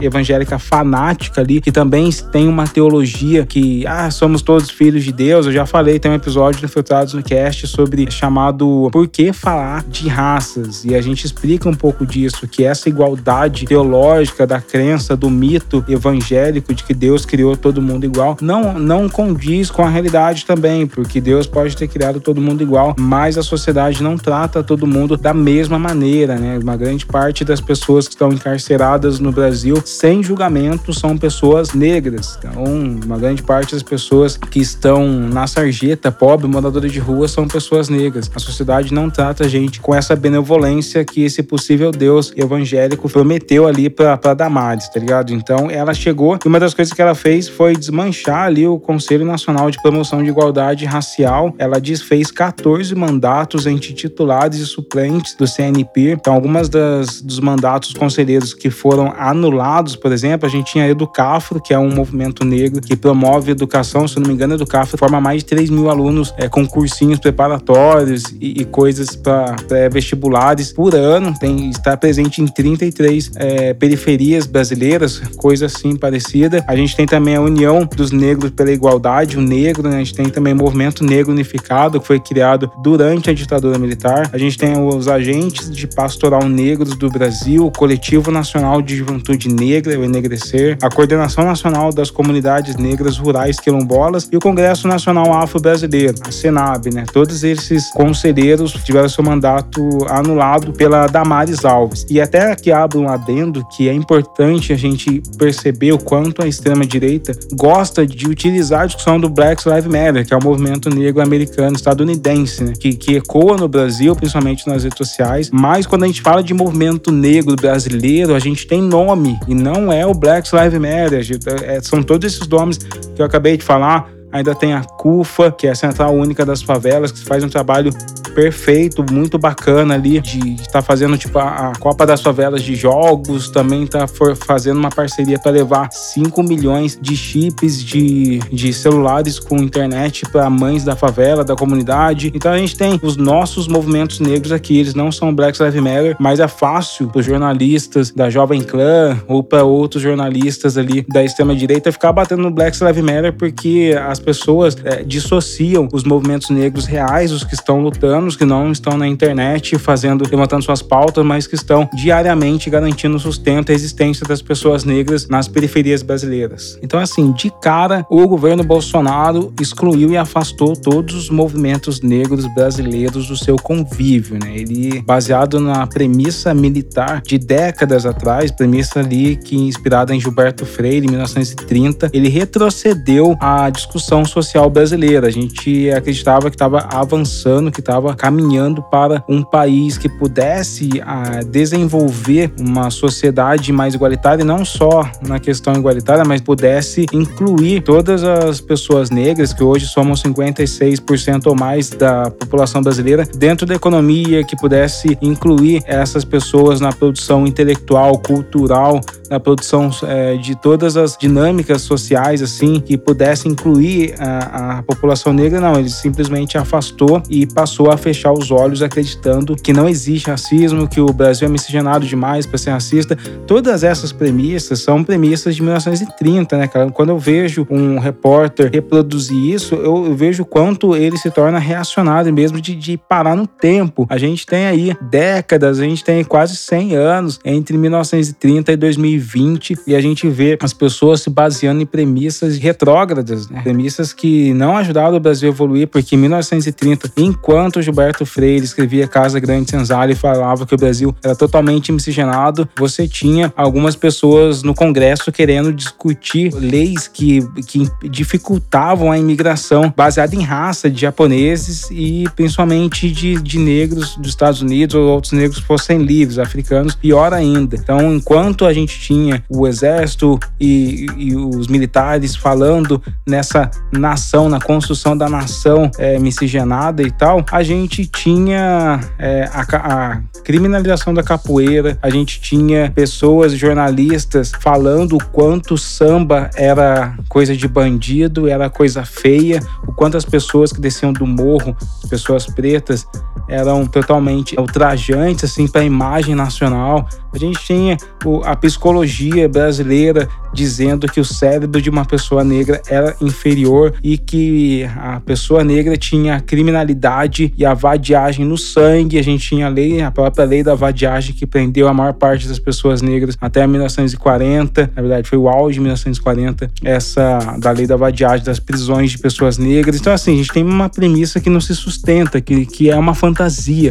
evangélica 0.01 0.57
fanática 0.59 1.41
ali, 1.41 1.61
que 1.61 1.71
também 1.71 2.09
tem 2.31 2.47
uma 2.47 2.67
teologia 2.67 3.45
que, 3.45 3.85
ah, 3.87 4.09
somos 4.11 4.41
todos 4.41 4.69
filhos 4.69 5.03
de 5.03 5.11
Deus. 5.11 5.45
Eu 5.45 5.51
já 5.51 5.65
falei, 5.65 5.99
tem 5.99 6.11
um 6.11 6.15
episódio 6.15 6.61
do 6.61 6.65
Infiltrados 6.65 7.13
no 7.13 7.23
Cast 7.23 7.67
sobre 7.67 8.09
chamado 8.09 8.89
Por 8.91 9.07
que 9.07 9.33
falar 9.33 9.83
de 9.83 10.07
raças? 10.07 10.85
E 10.85 10.95
a 10.95 11.01
gente 11.01 11.25
explica 11.25 11.67
um 11.67 11.73
pouco 11.73 12.05
disso, 12.05 12.47
que 12.47 12.63
essa 12.63 12.89
igualdade 12.89 13.65
teológica 13.65 14.47
da 14.47 14.61
crença, 14.61 15.15
do 15.15 15.29
mito 15.29 15.83
evangélico 15.87 16.73
de 16.73 16.83
que 16.83 16.93
Deus 16.93 17.25
criou 17.25 17.55
todo 17.55 17.81
mundo 17.81 18.05
igual, 18.05 18.37
não, 18.41 18.73
não 18.73 19.09
condiz 19.09 19.69
com 19.69 19.83
a 19.83 19.89
realidade 19.89 20.45
também, 20.45 20.87
porque 20.87 21.19
Deus 21.19 21.47
pode 21.47 21.75
ter 21.75 21.87
criado 21.87 22.19
todo 22.19 22.41
mundo 22.41 22.61
igual, 22.61 22.95
mas 22.97 23.37
a 23.37 23.43
sociedade 23.43 24.01
não 24.01 24.17
trata 24.17 24.63
todo 24.63 24.87
mundo 24.87 25.17
da 25.17 25.33
mesma 25.33 25.77
maneira, 25.77 26.35
né? 26.35 26.57
Uma 26.61 26.77
grande 26.77 27.05
parte 27.05 27.43
das 27.43 27.61
pessoas 27.61 28.07
que 28.07 28.13
estão 28.13 28.31
encarceradas 28.31 29.19
no 29.19 29.31
Brasil 29.31 29.40
sem 29.85 30.21
julgamento 30.23 30.93
são 30.93 31.17
pessoas 31.17 31.73
negras. 31.73 32.37
Então, 32.37 32.63
uma 33.05 33.17
grande 33.17 33.43
parte 33.43 33.73
das 33.73 33.83
pessoas 33.83 34.37
que 34.37 34.59
estão 34.59 35.07
na 35.07 35.47
sarjeta, 35.47 36.11
pobre, 36.11 36.47
moradora 36.47 36.87
de 36.87 36.99
rua, 36.99 37.27
são 37.27 37.47
pessoas 37.47 37.89
negras. 37.89 38.29
A 38.35 38.39
sociedade 38.39 38.93
não 38.93 39.09
trata 39.09 39.45
a 39.45 39.47
gente 39.47 39.79
com 39.79 39.93
essa 39.93 40.15
benevolência 40.15 41.03
que 41.03 41.23
esse 41.23 41.43
possível 41.43 41.91
Deus 41.91 42.33
evangélico 42.35 43.09
prometeu 43.09 43.67
ali 43.67 43.89
para 43.89 44.33
Damares, 44.33 44.89
tá 44.89 44.99
ligado? 44.99 45.33
Então, 45.33 45.69
ela 45.69 45.93
chegou 45.93 46.37
e 46.43 46.47
uma 46.47 46.59
das 46.59 46.73
coisas 46.73 46.93
que 46.93 47.01
ela 47.01 47.15
fez 47.15 47.47
foi 47.47 47.75
desmanchar 47.75 48.43
ali 48.43 48.67
o 48.67 48.79
Conselho 48.79 49.25
Nacional 49.25 49.69
de 49.69 49.81
Promoção 49.81 50.23
de 50.23 50.29
Igualdade 50.29 50.85
Racial. 50.85 51.53
Ela 51.57 51.79
desfez 51.79 52.31
14 52.31 52.93
mandatos 52.95 53.65
entre 53.65 53.93
titulares 53.93 54.59
e 54.59 54.65
suplentes 54.65 55.35
do 55.35 55.47
CNP. 55.47 56.11
Então, 56.11 56.33
algumas 56.33 56.69
das, 56.69 57.21
dos 57.21 57.39
mandatos 57.39 57.93
conselheiros 57.93 58.53
que 58.53 58.69
foram 58.69 59.13
anulados, 59.31 59.95
por 59.95 60.11
exemplo, 60.11 60.47
a 60.47 60.49
gente 60.49 60.71
tinha 60.71 60.87
Educafro, 60.87 61.61
que 61.61 61.73
é 61.73 61.79
um 61.79 61.93
movimento 61.93 62.45
negro 62.45 62.81
que 62.81 62.95
promove 62.95 63.51
educação, 63.51 64.07
se 64.07 64.19
não 64.19 64.27
me 64.27 64.33
engano, 64.33 64.53
Educafro 64.53 64.97
forma 64.97 65.19
mais 65.19 65.39
de 65.39 65.45
3 65.45 65.69
mil 65.69 65.89
alunos 65.89 66.33
é, 66.37 66.47
com 66.47 66.67
cursinhos 66.67 67.19
preparatórios 67.19 68.23
e, 68.39 68.61
e 68.61 68.65
coisas 68.65 69.15
para 69.15 69.55
vestibulares 69.91 70.71
por 70.71 70.95
ano, 70.95 71.33
tem 71.39 71.69
está 71.69 71.97
presente 71.97 72.41
em 72.41 72.45
33 72.45 73.31
é, 73.35 73.73
periferias 73.73 74.45
brasileiras, 74.45 75.19
coisa 75.37 75.65
assim 75.65 75.95
parecida. 75.95 76.63
A 76.67 76.75
gente 76.75 76.95
tem 76.95 77.05
também 77.05 77.35
a 77.35 77.41
União 77.41 77.87
dos 77.95 78.11
Negros 78.11 78.51
pela 78.51 78.71
Igualdade, 78.71 79.37
o 79.37 79.41
Negro, 79.41 79.89
né? 79.89 79.95
a 79.95 79.99
gente 79.99 80.13
tem 80.13 80.29
também 80.29 80.53
o 80.53 80.57
Movimento 80.57 81.03
Negro 81.03 81.31
Unificado, 81.31 81.99
que 81.99 82.07
foi 82.07 82.19
criado 82.19 82.71
durante 82.83 83.29
a 83.29 83.33
ditadura 83.33 83.77
militar. 83.77 84.29
A 84.31 84.37
gente 84.37 84.57
tem 84.57 84.77
os 84.77 85.07
agentes 85.07 85.69
de 85.69 85.87
pastoral 85.87 86.47
negros 86.47 86.95
do 86.95 87.09
Brasil, 87.09 87.65
o 87.65 87.71
Coletivo 87.71 88.31
Nacional 88.31 88.81
de 88.81 88.95
Juventude 89.11 89.49
Negra, 89.49 89.99
o 89.99 90.03
Enegrecer, 90.03 90.77
a 90.81 90.89
Coordenação 90.89 91.43
Nacional 91.43 91.91
das 91.91 92.09
Comunidades 92.09 92.75
Negras 92.77 93.17
Rurais 93.17 93.59
Quilombolas 93.59 94.29
e 94.31 94.37
o 94.37 94.39
Congresso 94.39 94.87
Nacional 94.87 95.33
Afro-Brasileiro, 95.33 96.15
a 96.25 96.31
Senab, 96.31 96.89
né? 96.93 97.05
Todos 97.11 97.43
esses 97.43 97.89
conselheiros 97.91 98.71
tiveram 98.83 99.09
seu 99.09 99.23
mandato 99.23 99.81
anulado 100.09 100.71
pela 100.71 101.07
Damares 101.07 101.65
Alves. 101.65 102.05
E 102.09 102.21
até 102.21 102.55
que 102.55 102.71
abro 102.71 103.01
um 103.01 103.09
adendo 103.09 103.65
que 103.75 103.89
é 103.89 103.93
importante 103.93 104.71
a 104.71 104.77
gente 104.77 105.21
perceber 105.37 105.91
o 105.91 105.99
quanto 105.99 106.41
a 106.41 106.47
extrema-direita 106.47 107.33
gosta 107.53 108.05
de 108.05 108.27
utilizar 108.27 108.81
a 108.81 108.85
discussão 108.85 109.19
do 109.19 109.29
Black 109.29 109.67
Lives 109.67 109.85
Matter, 109.85 110.25
que 110.25 110.33
é 110.33 110.37
o 110.37 110.43
movimento 110.43 110.89
negro 110.89 111.21
americano 111.21 111.75
estadunidense, 111.75 112.63
né? 112.63 112.73
que, 112.79 112.93
que 112.93 113.15
ecoa 113.17 113.57
no 113.57 113.67
Brasil, 113.67 114.15
principalmente 114.15 114.67
nas 114.67 114.83
redes 114.83 114.97
sociais. 114.97 115.49
Mas 115.51 115.85
quando 115.85 116.03
a 116.03 116.07
gente 116.07 116.21
fala 116.21 116.41
de 116.41 116.53
movimento 116.53 117.11
negro 117.11 117.55
brasileiro, 117.55 118.33
a 118.33 118.39
gente 118.39 118.65
tem 118.65 118.81
nome 119.05 119.39
e 119.47 119.55
não 119.55 119.91
é 119.91 120.05
o 120.05 120.13
Black 120.13 120.49
Lives 120.55 120.79
Matter. 120.79 121.63
É, 121.63 121.81
são 121.81 122.03
todos 122.03 122.33
esses 122.33 122.47
nomes 122.47 122.77
que 122.77 123.21
eu 123.21 123.25
acabei 123.25 123.57
de 123.57 123.63
falar. 123.63 124.09
Ainda 124.31 124.55
tem 124.55 124.73
a 124.73 124.83
CUFA, 124.83 125.51
que 125.51 125.67
é 125.67 125.71
a 125.71 125.75
Central 125.75 126.13
Única 126.13 126.45
das 126.45 126.61
Favelas, 126.61 127.11
que 127.11 127.19
faz 127.19 127.43
um 127.43 127.49
trabalho 127.49 127.91
perfeito, 128.31 129.05
muito 129.11 129.37
bacana 129.37 129.93
ali, 129.93 130.19
de 130.19 130.55
estar 130.55 130.71
tá 130.73 130.81
fazendo 130.81 131.17
tipo 131.17 131.37
a, 131.39 131.73
Copa 131.79 132.05
das 132.05 132.21
Favelas 132.21 132.63
de 132.63 132.75
Jogos, 132.75 133.49
também 133.49 133.83
está 133.83 134.05
fazendo 134.35 134.77
uma 134.77 134.89
parceria 134.89 135.39
para 135.39 135.51
levar 135.51 135.91
5 135.91 136.43
milhões 136.43 136.97
de 137.01 137.15
chips 137.15 137.83
de, 137.83 138.39
de 138.51 138.73
celulares 138.73 139.39
com 139.39 139.57
internet 139.57 140.23
para 140.31 140.49
mães 140.49 140.83
da 140.83 140.95
favela, 140.95 141.43
da 141.43 141.55
comunidade. 141.55 142.31
Então 142.33 142.51
a 142.51 142.57
gente 142.57 142.75
tem 142.75 142.99
os 143.01 143.17
nossos 143.17 143.67
movimentos 143.67 144.19
negros 144.19 144.51
aqui, 144.51 144.79
eles 144.79 144.93
não 144.93 145.11
são 145.11 145.33
Black 145.33 145.61
Lives 145.61 145.81
Matter, 145.81 146.15
mas 146.19 146.39
é 146.39 146.47
fácil 146.47 147.07
para 147.07 147.19
os 147.19 147.25
jornalistas 147.25 148.11
da 148.11 148.29
Jovem 148.29 148.61
Clã 148.61 149.17
ou 149.27 149.43
para 149.43 149.63
outros 149.63 150.03
jornalistas 150.03 150.77
ali 150.77 151.05
da 151.07 151.23
extrema 151.23 151.55
direita 151.55 151.91
ficar 151.91 152.13
batendo 152.13 152.43
no 152.43 152.51
Black 152.51 152.81
Lives 152.83 153.03
Matter 153.03 153.33
porque 153.33 153.95
as 154.07 154.19
pessoas 154.19 154.77
é, 154.83 155.03
dissociam 155.03 155.87
os 155.91 156.03
movimentos 156.03 156.49
negros 156.49 156.85
reais, 156.85 157.31
os 157.31 157.43
que 157.43 157.53
estão 157.53 157.81
lutando 157.81 158.20
que 158.35 158.45
não 158.45 158.71
estão 158.71 158.97
na 158.97 159.07
internet 159.07 159.77
fazendo, 159.77 160.23
levantando 160.29 160.63
suas 160.63 160.81
pautas, 160.81 161.25
mas 161.25 161.47
que 161.47 161.55
estão 161.55 161.89
diariamente 161.93 162.69
garantindo 162.69 163.15
o 163.15 163.19
sustento 163.19 163.71
a 163.71 163.75
existência 163.75 164.25
das 164.25 164.41
pessoas 164.41 164.83
negras 164.83 165.27
nas 165.27 165.47
periferias 165.47 166.01
brasileiras. 166.01 166.77
Então, 166.81 166.99
assim, 166.99 167.31
de 167.31 167.51
cara, 167.61 168.05
o 168.09 168.27
governo 168.27 168.63
Bolsonaro 168.63 169.53
excluiu 169.59 170.11
e 170.11 170.17
afastou 170.17 170.75
todos 170.75 171.15
os 171.15 171.29
movimentos 171.29 172.01
negros 172.01 172.45
brasileiros 172.53 173.27
do 173.27 173.37
seu 173.37 173.55
convívio, 173.55 174.37
né? 174.41 174.55
Ele, 174.55 175.01
baseado 175.01 175.59
na 175.59 175.85
premissa 175.87 176.53
militar 176.53 177.21
de 177.21 177.37
décadas 177.37 178.05
atrás, 178.05 178.51
premissa 178.51 178.99
ali 178.99 179.35
que 179.35 179.55
inspirada 179.55 180.13
em 180.15 180.19
Gilberto 180.19 180.65
Freire, 180.65 181.05
em 181.05 181.09
1930, 181.09 182.09
ele 182.13 182.29
retrocedeu 182.29 183.37
a 183.39 183.69
discussão 183.69 184.25
social 184.25 184.69
brasileira. 184.69 185.27
A 185.27 185.31
gente 185.31 185.89
acreditava 185.91 186.49
que 186.49 186.55
estava 186.55 186.87
avançando, 186.91 187.71
que 187.71 187.79
estava 187.79 188.10
estava 188.11 188.15
caminhando 188.15 188.81
para 188.81 189.23
um 189.27 189.41
país 189.43 189.97
que 189.97 190.09
pudesse 190.09 190.89
a, 191.05 191.41
desenvolver 191.43 192.51
uma 192.59 192.89
sociedade 192.89 193.71
mais 193.71 193.93
igualitária, 193.93 194.43
não 194.43 194.63
só 194.63 195.09
na 195.25 195.39
questão 195.39 195.73
igualitária, 195.73 196.23
mas 196.25 196.41
pudesse 196.41 197.05
incluir 197.11 197.81
todas 197.81 198.23
as 198.23 198.61
pessoas 198.61 199.09
negras, 199.09 199.53
que 199.53 199.63
hoje 199.63 199.87
somos 199.87 200.21
56% 200.23 201.47
ou 201.47 201.55
mais 201.55 201.89
da 201.89 202.29
população 202.29 202.81
brasileira, 202.81 203.25
dentro 203.35 203.65
da 203.65 203.75
economia, 203.75 204.43
que 204.43 204.55
pudesse 204.55 205.17
incluir 205.21 205.81
essas 205.85 206.23
pessoas 206.23 206.79
na 206.79 206.91
produção 206.91 207.47
intelectual, 207.47 208.17
cultural, 208.19 209.01
na 209.29 209.39
produção 209.39 209.89
é, 210.03 210.35
de 210.35 210.55
todas 210.55 210.97
as 210.97 211.17
dinâmicas 211.17 211.81
sociais, 211.83 212.41
assim, 212.41 212.79
que 212.79 212.97
pudesse 212.97 213.47
incluir 213.47 214.13
a, 214.19 214.79
a 214.79 214.83
população 214.83 215.31
negra, 215.31 215.59
não, 215.59 215.79
ele 215.79 215.89
simplesmente 215.89 216.57
afastou 216.57 217.21
e 217.29 217.45
passou 217.45 217.89
a 217.91 217.97
fechar 218.01 218.33
os 218.33 218.51
olhos 218.51 218.81
acreditando 218.81 219.55
que 219.55 219.71
não 219.71 219.87
existe 219.87 220.29
racismo, 220.29 220.87
que 220.87 220.99
o 220.99 221.13
Brasil 221.13 221.47
é 221.47 221.51
miscigenado 221.51 222.05
demais 222.05 222.45
para 222.45 222.57
ser 222.57 222.71
racista. 222.71 223.17
Todas 223.45 223.83
essas 223.83 224.11
premissas 224.11 224.79
são 224.79 225.03
premissas 225.03 225.55
de 225.55 225.61
1930, 225.61 226.57
né, 226.57 226.67
cara? 226.67 226.89
Quando 226.91 227.09
eu 227.09 227.19
vejo 227.19 227.67
um 227.69 227.99
repórter 227.99 228.69
reproduzir 228.71 229.37
isso, 229.37 229.75
eu, 229.75 230.13
vejo 230.15 230.43
quanto 230.43 230.95
ele 230.95 231.17
se 231.17 231.29
torna 231.29 231.59
reacionário 231.59 232.33
mesmo 232.33 232.59
de, 232.59 232.75
de 232.75 232.97
parar 232.97 233.35
no 233.35 233.47
tempo. 233.47 234.05
A 234.09 234.17
gente 234.17 234.45
tem 234.45 234.65
aí 234.65 234.95
décadas, 235.01 235.79
a 235.79 235.83
gente 235.83 236.03
tem 236.03 236.23
quase 236.23 236.55
100 236.55 236.95
anos 236.95 237.39
entre 237.45 237.77
1930 237.77 238.71
e 238.71 238.75
2020 238.75 239.79
e 239.87 239.95
a 239.95 240.01
gente 240.01 240.27
vê 240.27 240.57
as 240.61 240.73
pessoas 240.73 241.21
se 241.21 241.29
baseando 241.29 241.81
em 241.81 241.85
premissas 241.85 242.57
retrógradas, 242.57 243.49
né? 243.49 243.61
premissas 243.61 244.13
que 244.13 244.53
não 244.53 244.77
ajudaram 244.77 245.15
o 245.15 245.19
Brasil 245.19 245.49
a 245.49 245.53
evoluir, 245.53 245.87
porque 245.87 246.15
em 246.15 246.19
1930, 246.19 247.11
enquanto 247.17 247.81
Gilberto 247.91 248.25
Freire 248.25 248.63
escrevia 248.63 249.05
Casa 249.07 249.39
Grande 249.39 249.69
Senzala 249.69 250.11
e 250.11 250.15
falava 250.15 250.65
que 250.65 250.73
o 250.73 250.77
Brasil 250.77 251.13
era 251.21 251.35
totalmente 251.35 251.91
miscigenado, 251.91 252.67
você 252.77 253.07
tinha 253.07 253.53
algumas 253.55 253.95
pessoas 253.95 254.63
no 254.63 254.73
Congresso 254.73 255.31
querendo 255.31 255.73
discutir 255.73 256.53
leis 256.53 257.07
que, 257.07 257.41
que 257.67 257.89
dificultavam 258.09 259.11
a 259.11 259.17
imigração 259.17 259.93
baseada 259.95 260.35
em 260.35 260.41
raça 260.41 260.89
de 260.89 261.01
japoneses 261.01 261.89
e 261.91 262.23
principalmente 262.35 263.11
de, 263.11 263.35
de 263.35 263.59
negros 263.59 264.15
dos 264.15 264.29
Estados 264.29 264.61
Unidos 264.61 264.95
ou 264.95 265.09
outros 265.09 265.33
negros 265.33 265.59
fossem 265.59 265.99
livres, 265.99 266.39
africanos, 266.39 266.95
pior 266.95 267.33
ainda. 267.33 267.75
Então, 267.75 268.13
enquanto 268.13 268.65
a 268.65 268.73
gente 268.73 268.99
tinha 268.99 269.43
o 269.49 269.67
exército 269.67 270.39
e, 270.59 271.07
e 271.17 271.35
os 271.35 271.67
militares 271.67 272.35
falando 272.35 273.01
nessa 273.27 273.69
nação, 273.91 274.47
na 274.47 274.61
construção 274.61 275.17
da 275.17 275.27
nação 275.27 275.91
é, 275.97 276.17
miscigenada 276.17 277.01
e 277.03 277.11
tal, 277.11 277.43
a 277.51 277.61
gente 277.63 277.80
tinha 277.87 278.99
é, 279.17 279.49
a, 279.53 279.61
a 279.75 280.21
criminalização 280.43 281.13
da 281.13 281.23
capoeira, 281.23 281.97
a 282.01 282.09
gente 282.09 282.41
tinha 282.41 282.91
pessoas, 282.91 283.53
jornalistas, 283.53 284.51
falando 284.59 285.15
o 285.15 285.23
quanto 285.25 285.77
samba 285.77 286.49
era 286.55 287.15
coisa 287.29 287.55
de 287.55 287.67
bandido, 287.67 288.47
era 288.47 288.69
coisa 288.69 289.05
feia, 289.05 289.59
o 289.87 289.93
quanto 289.93 290.17
as 290.17 290.25
pessoas 290.25 290.71
que 290.71 290.81
desciam 290.81 291.13
do 291.13 291.25
morro, 291.25 291.75
pessoas 292.09 292.45
pretas, 292.45 293.05
eram 293.51 293.85
totalmente 293.85 294.57
ultrajantes 294.57 295.43
assim 295.43 295.67
para 295.67 295.81
a 295.81 295.83
imagem 295.83 296.33
nacional. 296.33 297.07
A 297.33 297.37
gente 297.37 297.59
tinha 297.59 297.97
a 298.45 298.55
psicologia 298.55 299.47
brasileira 299.47 300.27
dizendo 300.53 301.07
que 301.07 301.19
o 301.19 301.25
cérebro 301.25 301.81
de 301.81 301.89
uma 301.89 302.05
pessoa 302.05 302.43
negra 302.43 302.81
era 302.89 303.15
inferior 303.21 303.93
e 304.03 304.17
que 304.17 304.83
a 304.97 305.19
pessoa 305.21 305.63
negra 305.63 305.97
tinha 305.97 306.35
a 306.35 306.39
criminalidade 306.41 307.53
e 307.57 307.65
a 307.65 307.73
vadiagem 307.73 308.45
no 308.45 308.57
sangue. 308.57 309.17
A 309.17 309.23
gente 309.23 309.47
tinha 309.47 309.67
a 309.67 309.69
lei, 309.69 310.01
a 310.01 310.11
própria 310.11 310.45
lei 310.45 310.63
da 310.63 310.75
vadiagem 310.75 311.33
que 311.33 311.45
prendeu 311.45 311.87
a 311.87 311.93
maior 311.93 312.13
parte 312.13 312.47
das 312.47 312.59
pessoas 312.59 313.01
negras 313.01 313.37
até 313.39 313.65
1940. 313.65 314.91
Na 314.95 315.01
verdade, 315.01 315.29
foi 315.29 315.37
o 315.37 315.47
auge 315.47 315.75
de 315.75 315.79
1940, 315.81 316.69
essa 316.83 317.55
da 317.57 317.71
lei 317.71 317.87
da 317.87 317.95
vadiagem, 317.95 318.45
das 318.45 318.59
prisões 318.59 319.11
de 319.11 319.17
pessoas 319.17 319.57
negras. 319.57 319.95
Então, 319.95 320.11
assim, 320.11 320.33
a 320.33 320.37
gente 320.37 320.51
tem 320.51 320.63
uma 320.63 320.89
premissa 320.89 321.39
que 321.39 321.49
não 321.49 321.61
se 321.61 321.75
sustenta, 321.75 322.41
que, 322.41 322.65
que 322.65 322.89
é 322.89 322.97
uma 322.97 323.15
fantasia, 323.15 323.40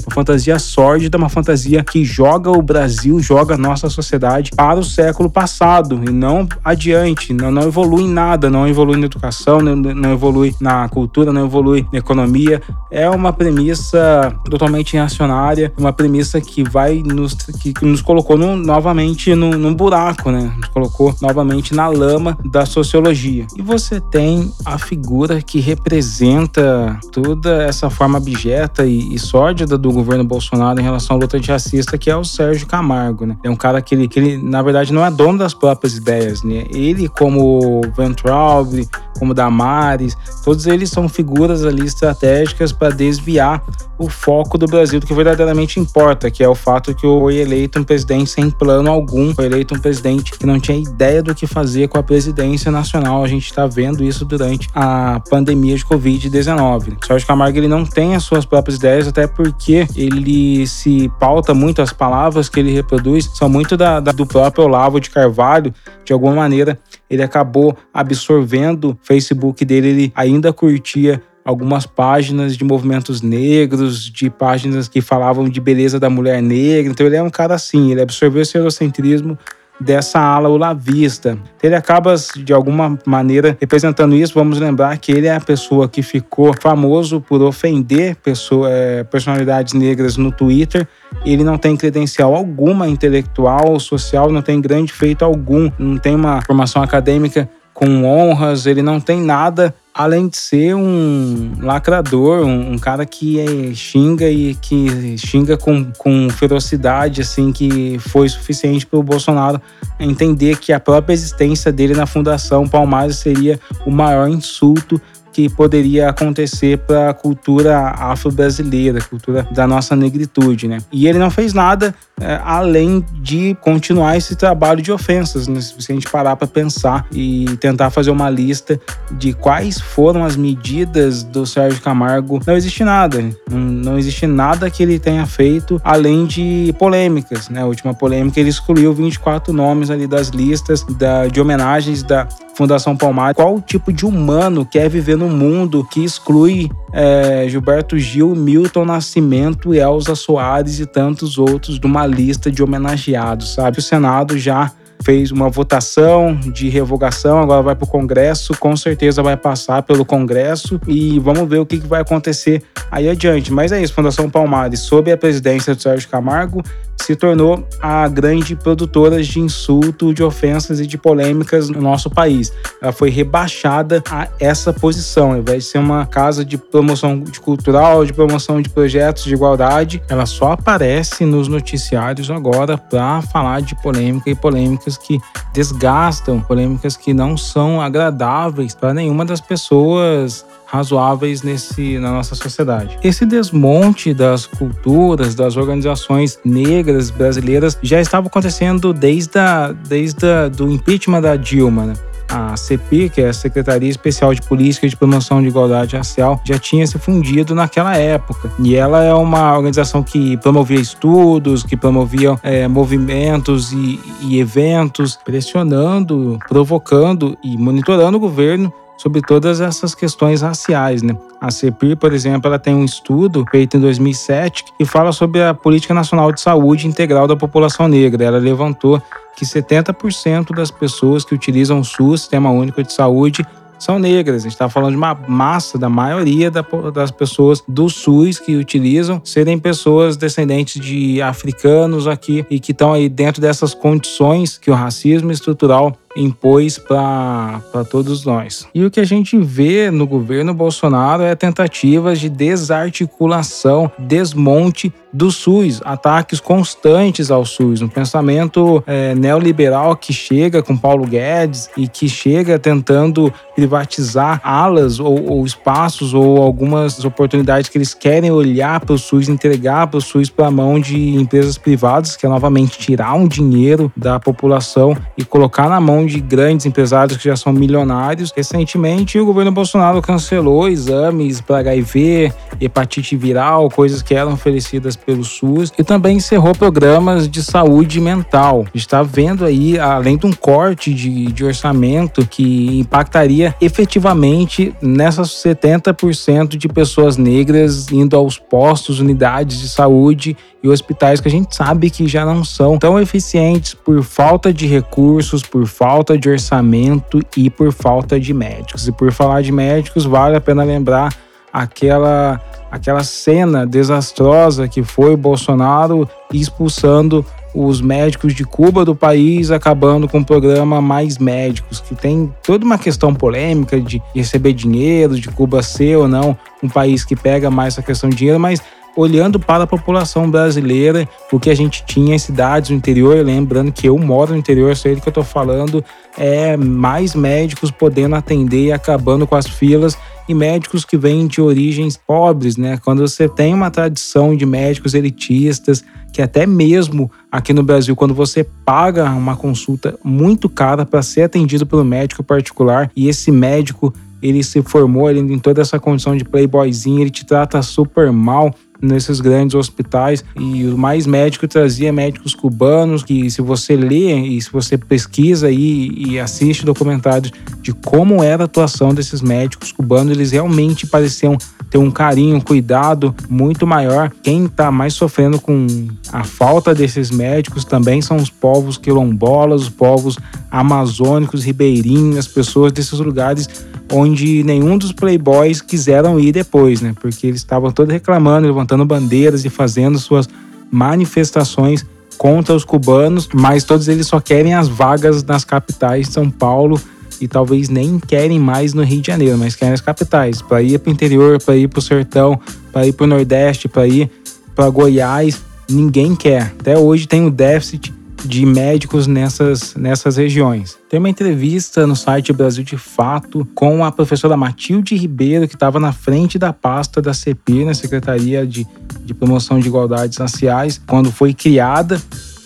uma 0.06 0.14
fantasia 0.14 0.58
sórdida, 0.58 1.16
uma 1.16 1.28
fantasia 1.28 1.82
que 1.82 2.04
joga 2.04 2.50
o 2.50 2.62
Brasil, 2.62 3.20
joga 3.20 3.54
a 3.54 3.58
nossa 3.58 3.88
sociedade 3.88 4.50
para 4.54 4.78
o 4.78 4.84
século 4.84 5.30
passado 5.30 6.00
e 6.06 6.10
não 6.10 6.48
adiante, 6.64 7.32
não, 7.32 7.50
não 7.50 7.62
evolui 7.62 8.04
em 8.04 8.08
nada, 8.08 8.50
não 8.50 8.66
evolui 8.66 8.96
na 8.96 9.06
educação, 9.06 9.60
não, 9.60 9.76
não 9.76 10.12
evolui 10.12 10.54
na 10.60 10.88
cultura, 10.88 11.32
não 11.32 11.46
evolui 11.46 11.86
na 11.92 11.98
economia. 11.98 12.60
É 12.90 13.08
uma 13.08 13.32
premissa 13.32 14.34
totalmente 14.48 14.94
reacionária, 14.94 15.72
uma 15.78 15.92
premissa 15.92 16.40
que 16.40 16.62
vai 16.62 17.02
nos, 17.04 17.34
que, 17.34 17.72
que 17.72 17.84
nos 17.84 18.02
colocou 18.02 18.36
no, 18.36 18.56
novamente 18.56 19.34
num, 19.34 19.50
num 19.50 19.74
buraco, 19.74 20.30
né? 20.30 20.52
Nos 20.58 20.68
colocou 20.68 21.14
novamente 21.20 21.74
na 21.74 21.88
lama 21.88 22.38
da 22.44 22.66
sociologia. 22.66 23.46
E 23.56 23.62
você 23.62 24.00
tem 24.00 24.52
a 24.64 24.78
figura 24.78 25.40
que 25.42 25.60
representa 25.60 26.98
toda 27.12 27.62
essa 27.62 27.88
forma 27.90 28.18
abjeta 28.18 28.86
e, 28.86 29.14
e 29.14 29.18
sórdida 29.40 29.78
do 29.78 29.90
governo 29.90 30.22
Bolsonaro 30.22 30.78
em 30.78 30.82
relação 30.82 31.16
à 31.16 31.18
luta 31.18 31.38
antirracista, 31.38 31.96
que 31.96 32.10
é 32.10 32.16
o 32.16 32.22
Sérgio 32.22 32.66
Camargo, 32.66 33.24
né? 33.24 33.38
É 33.42 33.48
um 33.48 33.56
cara 33.56 33.80
que 33.80 33.94
ele, 33.94 34.06
que 34.06 34.20
ele 34.20 34.36
na 34.36 34.60
verdade, 34.60 34.92
não 34.92 35.02
é 35.04 35.10
dono 35.10 35.38
das 35.38 35.54
próprias 35.54 35.96
ideias, 35.96 36.42
né? 36.42 36.66
Ele, 36.70 37.08
como 37.08 37.80
Ventraub, 37.96 38.86
como 39.18 39.34
Damares, 39.34 40.16
todos 40.44 40.66
eles 40.66 40.90
são 40.90 41.08
figuras 41.08 41.64
ali 41.64 41.84
estratégicas 41.84 42.72
para 42.72 42.90
desviar 42.90 43.62
o 43.98 44.08
foco 44.08 44.56
do 44.56 44.66
Brasil 44.66 44.98
do 44.98 45.06
que 45.06 45.12
verdadeiramente 45.12 45.78
importa, 45.78 46.30
que 46.30 46.42
é 46.42 46.48
o 46.48 46.54
fato 46.54 46.94
que 46.94 47.02
foi 47.02 47.36
eleito 47.36 47.78
um 47.78 47.84
presidente 47.84 48.30
sem 48.30 48.50
plano 48.50 48.90
algum, 48.90 49.34
foi 49.34 49.44
eleito 49.44 49.74
um 49.74 49.78
presidente 49.78 50.32
que 50.32 50.46
não 50.46 50.58
tinha 50.58 50.78
ideia 50.78 51.22
do 51.22 51.34
que 51.34 51.46
fazer 51.46 51.86
com 51.88 51.98
a 51.98 52.02
presidência 52.02 52.70
nacional. 52.70 53.22
A 53.22 53.28
gente 53.28 53.44
está 53.44 53.66
vendo 53.66 54.02
isso 54.02 54.24
durante 54.24 54.68
a 54.74 55.20
pandemia 55.28 55.76
de 55.76 55.84
Covid-19. 55.84 56.96
Sérgio 57.06 57.26
Camargo 57.26 57.58
ele 57.58 57.68
não 57.68 57.84
tem 57.84 58.14
as 58.14 58.22
suas 58.22 58.46
próprias 58.46 58.78
ideias, 58.78 59.06
até 59.06 59.26
porque 59.26 59.86
ele 59.94 60.66
se 60.66 61.10
pauta 61.20 61.52
muito, 61.52 61.82
as 61.82 61.92
palavras 61.92 62.48
que 62.48 62.58
ele 62.58 62.72
reproduz 62.72 63.30
são 63.34 63.50
muito 63.50 63.76
da, 63.76 64.00
da 64.00 64.12
do 64.12 64.24
próprio 64.24 64.64
Olavo 64.64 64.98
de 64.98 65.10
Carvalho, 65.10 65.74
de 66.04 66.12
alguma 66.12 66.34
maneira 66.34 66.78
ele 67.10 67.22
acabou 67.22 67.76
absorvendo 67.92 68.90
o 68.90 68.98
Facebook 69.02 69.64
dele, 69.64 69.88
ele 69.88 70.12
ainda 70.14 70.52
curtia 70.52 71.20
algumas 71.44 71.86
páginas 71.86 72.56
de 72.56 72.62
movimentos 72.62 73.20
negros, 73.20 74.04
de 74.04 74.30
páginas 74.30 74.88
que 74.88 75.00
falavam 75.00 75.48
de 75.48 75.60
beleza 75.60 75.98
da 75.98 76.08
mulher 76.08 76.40
negra. 76.40 76.92
Então 76.92 77.06
ele 77.06 77.16
é 77.16 77.22
um 77.22 77.30
cara 77.30 77.54
assim, 77.54 77.90
ele 77.90 78.00
absorveu 78.00 78.42
esse 78.42 78.56
eurocentrismo 78.56 79.36
dessa 79.80 80.20
ala 80.20 80.48
olavista. 80.48 81.38
Ele 81.62 81.74
acaba, 81.74 82.14
de 82.36 82.52
alguma 82.52 82.98
maneira, 83.06 83.56
representando 83.60 84.14
isso. 84.14 84.34
Vamos 84.34 84.58
lembrar 84.58 84.96
que 84.98 85.10
ele 85.10 85.26
é 85.26 85.34
a 85.34 85.40
pessoa 85.40 85.88
que 85.88 86.02
ficou 86.02 86.52
famoso 86.60 87.20
por 87.20 87.40
ofender 87.42 88.16
pessoa, 88.16 88.68
é, 88.70 89.04
personalidades 89.04 89.72
negras 89.72 90.16
no 90.16 90.30
Twitter. 90.30 90.86
Ele 91.24 91.42
não 91.42 91.56
tem 91.56 91.76
credencial 91.76 92.34
alguma 92.34 92.88
intelectual, 92.88 93.78
social, 93.80 94.30
não 94.30 94.42
tem 94.42 94.60
grande 94.60 94.92
feito 94.92 95.24
algum, 95.24 95.70
não 95.78 95.96
tem 95.96 96.14
uma 96.14 96.42
formação 96.42 96.82
acadêmica 96.82 97.48
com 97.72 98.04
honras, 98.04 98.66
ele 98.66 98.82
não 98.82 99.00
tem 99.00 99.20
nada 99.22 99.74
além 99.94 100.28
de 100.28 100.36
ser 100.36 100.74
um 100.74 101.52
lacrador, 101.60 102.44
um, 102.44 102.72
um 102.72 102.78
cara 102.78 103.04
que 103.04 103.40
é, 103.40 103.74
xinga 103.74 104.28
e 104.28 104.54
que 104.54 105.18
xinga 105.18 105.56
com, 105.56 105.90
com 105.98 106.28
ferocidade, 106.30 107.20
assim, 107.20 107.52
que 107.52 107.98
foi 107.98 108.28
suficiente 108.28 108.86
para 108.86 108.98
o 108.98 109.02
Bolsonaro 109.02 109.60
entender 109.98 110.58
que 110.58 110.72
a 110.72 110.80
própria 110.80 111.12
existência 111.14 111.72
dele 111.72 111.94
na 111.94 112.06
Fundação 112.06 112.68
Palmares 112.68 113.16
seria 113.16 113.58
o 113.84 113.90
maior 113.90 114.28
insulto 114.28 115.00
que 115.32 115.48
poderia 115.48 116.08
acontecer 116.08 116.78
para 116.78 117.10
a 117.10 117.14
cultura 117.14 117.78
afro-brasileira, 117.90 119.00
cultura 119.00 119.46
da 119.52 119.66
nossa 119.66 119.94
negritude, 119.94 120.66
né? 120.68 120.78
E 120.92 121.06
ele 121.06 121.18
não 121.18 121.30
fez 121.30 121.54
nada 121.54 121.94
é, 122.20 122.38
além 122.44 123.04
de 123.14 123.56
continuar 123.62 124.16
esse 124.16 124.36
trabalho 124.36 124.82
de 124.82 124.92
ofensas, 124.92 125.48
né? 125.48 125.60
se 125.60 125.74
a 125.90 125.94
gente 125.94 126.10
parar 126.10 126.36
para 126.36 126.46
pensar 126.46 127.06
e 127.10 127.46
tentar 127.58 127.88
fazer 127.88 128.10
uma 128.10 128.28
lista 128.28 128.78
de 129.12 129.32
quais 129.32 129.80
foram 129.80 130.22
as 130.22 130.36
medidas 130.36 131.22
do 131.22 131.46
Sérgio 131.46 131.80
Camargo, 131.80 132.38
não 132.46 132.54
existe 132.54 132.84
nada, 132.84 133.24
não, 133.50 133.58
não 133.58 133.98
existe 133.98 134.26
nada 134.26 134.68
que 134.68 134.82
ele 134.82 134.98
tenha 134.98 135.24
feito 135.24 135.80
além 135.82 136.26
de 136.26 136.74
polêmicas, 136.78 137.48
né? 137.48 137.62
A 137.62 137.66
última 137.66 137.94
polêmica 137.94 138.38
ele 138.38 138.50
excluiu 138.50 138.92
24 138.92 139.52
nomes 139.52 139.88
ali 139.88 140.06
das 140.06 140.28
listas 140.28 140.84
da, 140.84 141.26
de 141.26 141.40
homenagens 141.40 142.02
da 142.02 142.28
Fundação 142.60 142.94
Palmares. 142.94 143.36
Qual 143.36 143.58
tipo 143.58 143.90
de 143.90 144.04
humano 144.04 144.66
quer 144.66 144.86
viver 144.90 145.16
num 145.16 145.30
mundo 145.30 145.82
que 145.82 146.04
exclui 146.04 146.70
é, 146.92 147.46
Gilberto 147.48 147.98
Gil, 147.98 148.34
Milton 148.34 148.84
Nascimento, 148.84 149.72
Elza 149.72 150.14
Soares 150.14 150.78
e 150.78 150.84
tantos 150.84 151.38
outros 151.38 151.80
de 151.80 151.86
uma 151.86 152.06
lista 152.06 152.50
de 152.50 152.62
homenageados, 152.62 153.54
sabe? 153.54 153.78
O 153.78 153.82
Senado 153.82 154.36
já 154.36 154.70
fez 155.02 155.30
uma 155.30 155.48
votação 155.48 156.34
de 156.34 156.68
revogação, 156.68 157.40
agora 157.40 157.62
vai 157.62 157.74
para 157.74 157.84
o 157.84 157.88
Congresso, 157.88 158.54
com 158.58 158.76
certeza 158.76 159.22
vai 159.22 159.36
passar 159.36 159.82
pelo 159.82 160.04
Congresso 160.04 160.80
e 160.86 161.18
vamos 161.18 161.48
ver 161.48 161.58
o 161.58 161.66
que, 161.66 161.78
vai 161.78 162.02
acontecer 162.02 162.62
aí 162.90 163.08
adiante. 163.08 163.52
Mas 163.52 163.72
é 163.72 163.82
isso, 163.82 163.94
Fundação 163.94 164.28
Palmares, 164.28 164.80
sob 164.80 165.10
a 165.10 165.16
presidência 165.16 165.74
do 165.74 165.82
Sérgio 165.82 166.08
Camargo, 166.08 166.62
se 167.00 167.16
tornou 167.16 167.66
a 167.80 168.06
grande 168.08 168.54
produtora 168.54 169.22
de 169.22 169.40
insulto, 169.40 170.12
de 170.12 170.22
ofensas 170.22 170.80
e 170.80 170.86
de 170.86 170.98
polêmicas 170.98 171.70
no 171.70 171.80
nosso 171.80 172.10
país. 172.10 172.52
Ela 172.80 172.92
foi 172.92 173.10
rebaixada 173.10 174.02
a 174.10 174.28
essa 174.38 174.72
posição, 174.72 175.32
ao 175.32 175.38
invés 175.38 175.64
de 175.64 175.70
ser 175.70 175.78
uma 175.78 176.04
casa 176.06 176.44
de 176.44 176.58
promoção 176.58 177.18
de 177.18 177.40
cultural, 177.40 178.04
de 178.04 178.12
promoção 178.12 178.60
de 178.60 178.68
projetos 178.68 179.24
de 179.24 179.34
igualdade, 179.34 180.02
ela 180.08 180.26
só 180.26 180.52
aparece 180.52 181.24
nos 181.24 181.48
noticiários 181.48 182.30
agora 182.30 182.76
para 182.76 183.22
falar 183.22 183.62
de 183.62 183.74
polêmica 183.82 184.28
e 184.28 184.34
polêmicas 184.34 184.89
que 184.96 185.20
desgastam, 185.52 186.40
polêmicas 186.40 186.96
que 186.96 187.12
não 187.12 187.36
são 187.36 187.80
agradáveis 187.80 188.74
para 188.74 188.94
nenhuma 188.94 189.24
das 189.24 189.40
pessoas 189.40 190.44
razoáveis 190.66 191.42
nesse, 191.42 191.98
na 191.98 192.12
nossa 192.12 192.34
sociedade. 192.36 192.96
Esse 193.02 193.26
desmonte 193.26 194.14
das 194.14 194.46
culturas, 194.46 195.34
das 195.34 195.56
organizações 195.56 196.38
negras 196.44 197.10
brasileiras 197.10 197.76
já 197.82 198.00
estava 198.00 198.28
acontecendo 198.28 198.92
desde, 198.92 199.38
a, 199.38 199.72
desde 199.72 200.26
a, 200.26 200.48
do 200.48 200.70
impeachment 200.70 201.22
da 201.22 201.34
Dilma. 201.34 201.86
Né? 201.86 201.94
A 202.30 202.56
CP, 202.56 203.08
que 203.08 203.20
é 203.20 203.28
a 203.28 203.32
Secretaria 203.32 203.88
Especial 203.88 204.32
de 204.32 204.40
Política 204.42 204.88
de 204.88 204.96
Promoção 204.96 205.42
de 205.42 205.48
Igualdade 205.48 205.96
Racial, 205.96 206.40
já 206.44 206.58
tinha 206.58 206.86
se 206.86 206.98
fundido 206.98 207.54
naquela 207.54 207.96
época. 207.96 208.50
E 208.60 208.76
ela 208.76 209.02
é 209.02 209.12
uma 209.12 209.56
organização 209.56 210.02
que 210.02 210.36
promovia 210.36 210.78
estudos, 210.78 211.64
que 211.64 211.76
promovia 211.76 212.38
é, 212.42 212.68
movimentos 212.68 213.72
e, 213.72 214.00
e 214.20 214.38
eventos, 214.38 215.16
pressionando, 215.16 216.38
provocando 216.48 217.36
e 217.42 217.56
monitorando 217.56 218.16
o 218.16 218.20
governo 218.20 218.72
sobre 219.00 219.22
todas 219.22 219.62
essas 219.62 219.94
questões 219.94 220.42
raciais, 220.42 221.02
né? 221.02 221.16
A 221.40 221.50
CEPIR, 221.50 221.96
por 221.96 222.12
exemplo, 222.12 222.48
ela 222.48 222.58
tem 222.58 222.74
um 222.74 222.84
estudo 222.84 223.46
feito 223.50 223.78
em 223.78 223.80
2007 223.80 224.62
que 224.76 224.84
fala 224.84 225.10
sobre 225.10 225.42
a 225.42 225.54
Política 225.54 225.94
Nacional 225.94 226.30
de 226.30 226.38
Saúde 226.38 226.86
Integral 226.86 227.26
da 227.26 227.34
População 227.34 227.88
Negra. 227.88 228.22
Ela 228.22 228.36
levantou 228.36 229.02
que 229.40 229.46
70% 229.46 230.54
das 230.54 230.70
pessoas 230.70 231.24
que 231.24 231.34
utilizam 231.34 231.80
o 231.80 231.84
SUS, 231.84 232.20
Sistema 232.20 232.50
Único 232.50 232.82
de 232.82 232.92
Saúde, 232.92 233.42
são 233.78 233.98
negras. 233.98 234.42
A 234.42 234.44
gente 234.44 234.52
está 234.52 234.68
falando 234.68 234.90
de 234.90 234.98
uma 234.98 235.14
massa 235.14 235.78
da 235.78 235.88
maioria 235.88 236.50
das 236.50 237.10
pessoas 237.10 237.62
do 237.66 237.88
SUS 237.88 238.38
que 238.38 238.54
utilizam 238.54 239.18
serem 239.24 239.58
pessoas 239.58 240.18
descendentes 240.18 240.78
de 240.78 241.22
africanos 241.22 242.06
aqui 242.06 242.44
e 242.50 242.60
que 242.60 242.72
estão 242.72 242.92
aí 242.92 243.08
dentro 243.08 243.40
dessas 243.40 243.72
condições 243.72 244.58
que 244.58 244.70
o 244.70 244.74
racismo 244.74 245.32
estrutural 245.32 245.96
impôs 246.16 246.78
para 246.78 247.84
todos 247.90 248.24
nós. 248.24 248.66
E 248.74 248.84
o 248.84 248.90
que 248.90 249.00
a 249.00 249.04
gente 249.04 249.38
vê 249.38 249.90
no 249.90 250.06
governo 250.06 250.52
Bolsonaro 250.52 251.22
é 251.22 251.34
tentativas 251.34 252.18
de 252.18 252.28
desarticulação, 252.28 253.90
desmonte 253.98 254.92
do 255.12 255.30
SUS, 255.30 255.80
ataques 255.84 256.40
constantes 256.40 257.30
ao 257.30 257.44
SUS, 257.44 257.82
um 257.82 257.88
pensamento 257.88 258.82
é, 258.86 259.14
neoliberal 259.14 259.96
que 259.96 260.12
chega 260.12 260.62
com 260.62 260.76
Paulo 260.76 261.04
Guedes 261.04 261.68
e 261.76 261.88
que 261.88 262.08
chega 262.08 262.58
tentando 262.58 263.32
privatizar 263.56 264.40
alas 264.44 265.00
ou, 265.00 265.30
ou 265.30 265.44
espaços 265.44 266.14
ou 266.14 266.40
algumas 266.40 267.04
oportunidades 267.04 267.68
que 267.68 267.76
eles 267.76 267.92
querem 267.92 268.30
olhar 268.30 268.80
para 268.80 268.94
o 268.94 268.98
SUS, 268.98 269.28
entregar 269.28 269.88
para 269.88 269.98
o 269.98 270.00
SUS 270.00 270.30
para 270.30 270.46
a 270.46 270.50
mão 270.50 270.78
de 270.78 271.16
empresas 271.16 271.58
privadas, 271.58 272.16
que 272.16 272.24
é 272.24 272.28
novamente 272.28 272.78
tirar 272.78 273.14
um 273.14 273.26
dinheiro 273.26 273.92
da 273.96 274.20
população 274.20 274.96
e 275.18 275.24
colocar 275.24 275.68
na 275.68 275.80
mão 275.80 275.99
de 276.06 276.20
grandes 276.20 276.66
empresários 276.66 277.16
que 277.18 277.24
já 277.24 277.36
são 277.36 277.52
milionários. 277.52 278.32
Recentemente, 278.36 279.18
o 279.18 279.26
governo 279.26 279.52
Bolsonaro 279.52 280.00
cancelou 280.02 280.68
exames 280.68 281.40
para 281.40 281.58
HIV, 281.58 282.32
hepatite 282.60 283.16
viral, 283.16 283.70
coisas 283.70 284.02
que 284.02 284.14
eram 284.14 284.32
oferecidas 284.32 284.96
pelo 284.96 285.24
SUS, 285.24 285.72
e 285.78 285.84
também 285.84 286.16
encerrou 286.16 286.54
programas 286.54 287.28
de 287.28 287.42
saúde 287.42 288.00
mental. 288.00 288.66
Está 288.74 289.02
vendo 289.02 289.44
aí, 289.44 289.78
além 289.78 290.16
de 290.16 290.26
um 290.26 290.32
corte 290.32 290.92
de, 290.92 291.26
de 291.26 291.44
orçamento 291.44 292.26
que 292.26 292.78
impactaria 292.80 293.54
efetivamente 293.60 294.74
nessas 294.80 295.28
70% 295.30 296.56
de 296.56 296.68
pessoas 296.68 297.16
negras 297.16 297.90
indo 297.90 298.16
aos 298.16 298.38
postos, 298.38 299.00
unidades 299.00 299.60
de 299.60 299.68
saúde 299.68 300.36
e 300.62 300.68
hospitais 300.68 301.20
que 301.20 301.28
a 301.28 301.30
gente 301.30 301.54
sabe 301.54 301.90
que 301.90 302.06
já 302.06 302.24
não 302.24 302.44
são 302.44 302.78
tão 302.78 302.98
eficientes 303.00 303.74
por 303.74 304.02
falta 304.02 304.52
de 304.52 304.66
recursos, 304.66 305.42
por 305.42 305.66
falta 305.66 306.18
de 306.18 306.28
orçamento 306.28 307.20
e 307.36 307.48
por 307.48 307.72
falta 307.72 308.20
de 308.20 308.34
médicos. 308.34 308.86
E 308.86 308.92
por 308.92 309.10
falar 309.12 309.42
de 309.42 309.52
médicos, 309.52 310.04
vale 310.04 310.36
a 310.36 310.40
pena 310.40 310.62
lembrar 310.62 311.14
aquela 311.52 312.40
aquela 312.70 313.02
cena 313.02 313.66
desastrosa 313.66 314.68
que 314.68 314.84
foi 314.84 315.16
Bolsonaro 315.16 316.08
expulsando 316.32 317.26
os 317.52 317.80
médicos 317.80 318.32
de 318.32 318.44
Cuba 318.44 318.84
do 318.84 318.94
país, 318.94 319.50
acabando 319.50 320.08
com 320.08 320.20
o 320.20 320.24
programa 320.24 320.80
Mais 320.80 321.18
Médicos, 321.18 321.80
que 321.80 321.96
tem 321.96 322.32
toda 322.44 322.64
uma 322.64 322.78
questão 322.78 323.12
polêmica 323.12 323.80
de 323.80 324.00
receber 324.14 324.52
dinheiro, 324.52 325.18
de 325.18 325.28
Cuba 325.28 325.62
ser 325.62 325.96
ou 325.96 326.06
não 326.06 326.38
um 326.62 326.68
país 326.68 327.04
que 327.04 327.16
pega 327.16 327.50
mais 327.50 327.74
essa 327.74 327.82
questão 327.82 328.08
de 328.08 328.16
dinheiro, 328.16 328.38
mas 328.38 328.62
olhando 328.96 329.38
para 329.38 329.64
a 329.64 329.66
população 329.66 330.30
brasileira, 330.30 331.08
o 331.32 331.38
que 331.38 331.50
a 331.50 331.54
gente 331.54 331.84
tinha 331.84 332.14
em 332.14 332.18
cidades 332.18 332.70
no 332.70 332.76
interior, 332.76 333.24
lembrando 333.24 333.72
que 333.72 333.88
eu 333.88 333.96
moro 333.98 334.32
no 334.32 334.38
interior, 334.38 334.76
sei 334.76 334.94
do 334.94 335.00
que 335.00 335.08
eu 335.08 335.12
estou 335.12 335.24
falando, 335.24 335.84
é 336.18 336.56
mais 336.56 337.14
médicos 337.14 337.70
podendo 337.70 338.14
atender 338.14 338.66
e 338.66 338.72
acabando 338.72 339.26
com 339.26 339.36
as 339.36 339.46
filas 339.46 339.96
e 340.28 340.34
médicos 340.34 340.84
que 340.84 340.96
vêm 340.96 341.26
de 341.26 341.40
origens 341.40 341.96
pobres, 341.96 342.56
né? 342.56 342.78
Quando 342.84 343.00
você 343.00 343.28
tem 343.28 343.52
uma 343.52 343.70
tradição 343.70 344.36
de 344.36 344.46
médicos 344.46 344.94
elitistas, 344.94 345.84
que 346.12 346.22
até 346.22 346.46
mesmo 346.46 347.10
aqui 347.30 347.52
no 347.52 347.62
Brasil, 347.62 347.96
quando 347.96 348.14
você 348.14 348.44
paga 348.64 349.10
uma 349.10 349.36
consulta 349.36 349.98
muito 350.04 350.48
cara 350.48 350.84
para 350.86 351.02
ser 351.02 351.22
atendido 351.22 351.66
pelo 351.66 351.84
médico 351.84 352.22
particular 352.22 352.90
e 352.94 353.08
esse 353.08 353.30
médico 353.30 353.92
ele 354.22 354.42
se 354.44 354.62
formou 354.62 355.10
ele, 355.10 355.20
em 355.20 355.38
toda 355.38 355.62
essa 355.62 355.78
condição 355.78 356.16
de 356.16 356.24
playboyzinho, 356.24 357.00
ele 357.00 357.10
te 357.10 357.24
trata 357.24 357.62
super 357.62 358.12
mal, 358.12 358.54
nesses 358.80 359.20
grandes 359.20 359.54
hospitais 359.54 360.24
e 360.36 360.66
o 360.66 360.76
mais 360.76 361.06
médico 361.06 361.46
trazia 361.46 361.92
médicos 361.92 362.34
cubanos 362.34 363.02
que 363.02 363.30
se 363.30 363.42
você 363.42 363.76
lê 363.76 364.14
e 364.14 364.40
se 364.40 364.50
você 364.50 364.78
pesquisa 364.78 365.50
e, 365.50 365.92
e 365.96 366.18
assiste 366.18 366.64
documentários 366.64 367.32
de 367.62 367.72
como 367.72 368.22
era 368.22 368.44
a 368.44 368.46
atuação 368.46 368.94
desses 368.94 369.20
médicos 369.20 369.72
cubanos, 369.72 370.12
eles 370.12 370.32
realmente 370.32 370.86
pareciam 370.86 371.36
ter 371.70 371.78
um 371.78 371.90
carinho, 371.90 372.36
um 372.36 372.40
cuidado 372.40 373.14
muito 373.28 373.66
maior. 373.66 374.10
Quem 374.22 374.46
está 374.46 374.72
mais 374.72 374.94
sofrendo 374.94 375.40
com 375.40 375.66
a 376.12 376.24
falta 376.24 376.74
desses 376.74 377.10
médicos 377.10 377.64
também 377.64 378.02
são 378.02 378.16
os 378.16 378.28
povos 378.28 378.76
quilombolas, 378.76 379.62
os 379.62 379.68
povos 379.68 380.18
amazônicos, 380.50 381.44
ribeirinhos, 381.44 382.18
as 382.18 382.26
pessoas 382.26 382.72
desses 382.72 382.98
lugares 382.98 383.48
onde 383.90 384.42
nenhum 384.44 384.78
dos 384.78 384.92
playboys 384.92 385.60
quiseram 385.60 386.18
ir 386.18 386.32
depois, 386.32 386.80
né? 386.80 386.94
Porque 387.00 387.26
eles 387.26 387.40
estavam 387.40 387.70
todos 387.70 387.92
reclamando, 387.92 388.46
levantando 388.46 388.84
bandeiras 388.84 389.44
e 389.44 389.50
fazendo 389.50 389.98
suas 389.98 390.28
manifestações 390.70 391.84
contra 392.16 392.54
os 392.54 392.64
cubanos, 392.64 393.28
mas 393.32 393.64
todos 393.64 393.88
eles 393.88 394.06
só 394.06 394.20
querem 394.20 394.54
as 394.54 394.68
vagas 394.68 395.24
nas 395.24 395.44
capitais, 395.44 396.08
São 396.08 396.30
Paulo 396.30 396.80
e 397.20 397.28
talvez 397.28 397.68
nem 397.68 397.98
querem 397.98 398.38
mais 398.38 398.72
no 398.72 398.82
Rio 398.82 399.00
de 399.00 399.08
Janeiro, 399.08 399.36
mas 399.36 399.54
querem 399.54 399.74
as 399.74 399.80
capitais, 399.80 400.40
para 400.40 400.62
ir 400.62 400.78
para 400.78 400.90
o 400.90 400.92
interior, 400.92 401.42
para 401.42 401.56
ir 401.56 401.68
para 401.68 401.78
o 401.78 401.82
sertão, 401.82 402.38
para 402.72 402.86
ir 402.86 402.92
para 402.92 403.04
o 403.04 403.06
Nordeste, 403.06 403.68
para 403.68 403.86
ir 403.86 404.10
para 404.54 404.70
Goiás, 404.70 405.40
ninguém 405.68 406.14
quer. 406.14 406.54
Até 406.58 406.78
hoje 406.78 407.06
tem 407.06 407.22
um 407.22 407.30
déficit 407.30 407.92
de 408.24 408.44
médicos 408.44 409.06
nessas, 409.06 409.74
nessas 409.74 410.16
regiões. 410.16 410.78
Tem 410.88 410.98
uma 410.98 411.08
entrevista 411.08 411.86
no 411.86 411.96
site 411.96 412.32
Brasil 412.32 412.64
de 412.64 412.76
Fato 412.76 413.46
com 413.54 413.84
a 413.84 413.90
professora 413.90 414.36
Matilde 414.36 414.96
Ribeiro, 414.96 415.48
que 415.48 415.54
estava 415.54 415.80
na 415.80 415.92
frente 415.92 416.38
da 416.38 416.52
pasta 416.52 417.00
da 417.00 417.14
CP, 417.14 417.64
na 417.64 417.74
Secretaria 417.74 418.46
de, 418.46 418.66
de 419.04 419.14
Promoção 419.14 419.58
de 419.58 419.68
Igualdades 419.68 420.18
Raciais, 420.18 420.80
quando 420.86 421.10
foi 421.10 421.32
criada. 421.32 422.00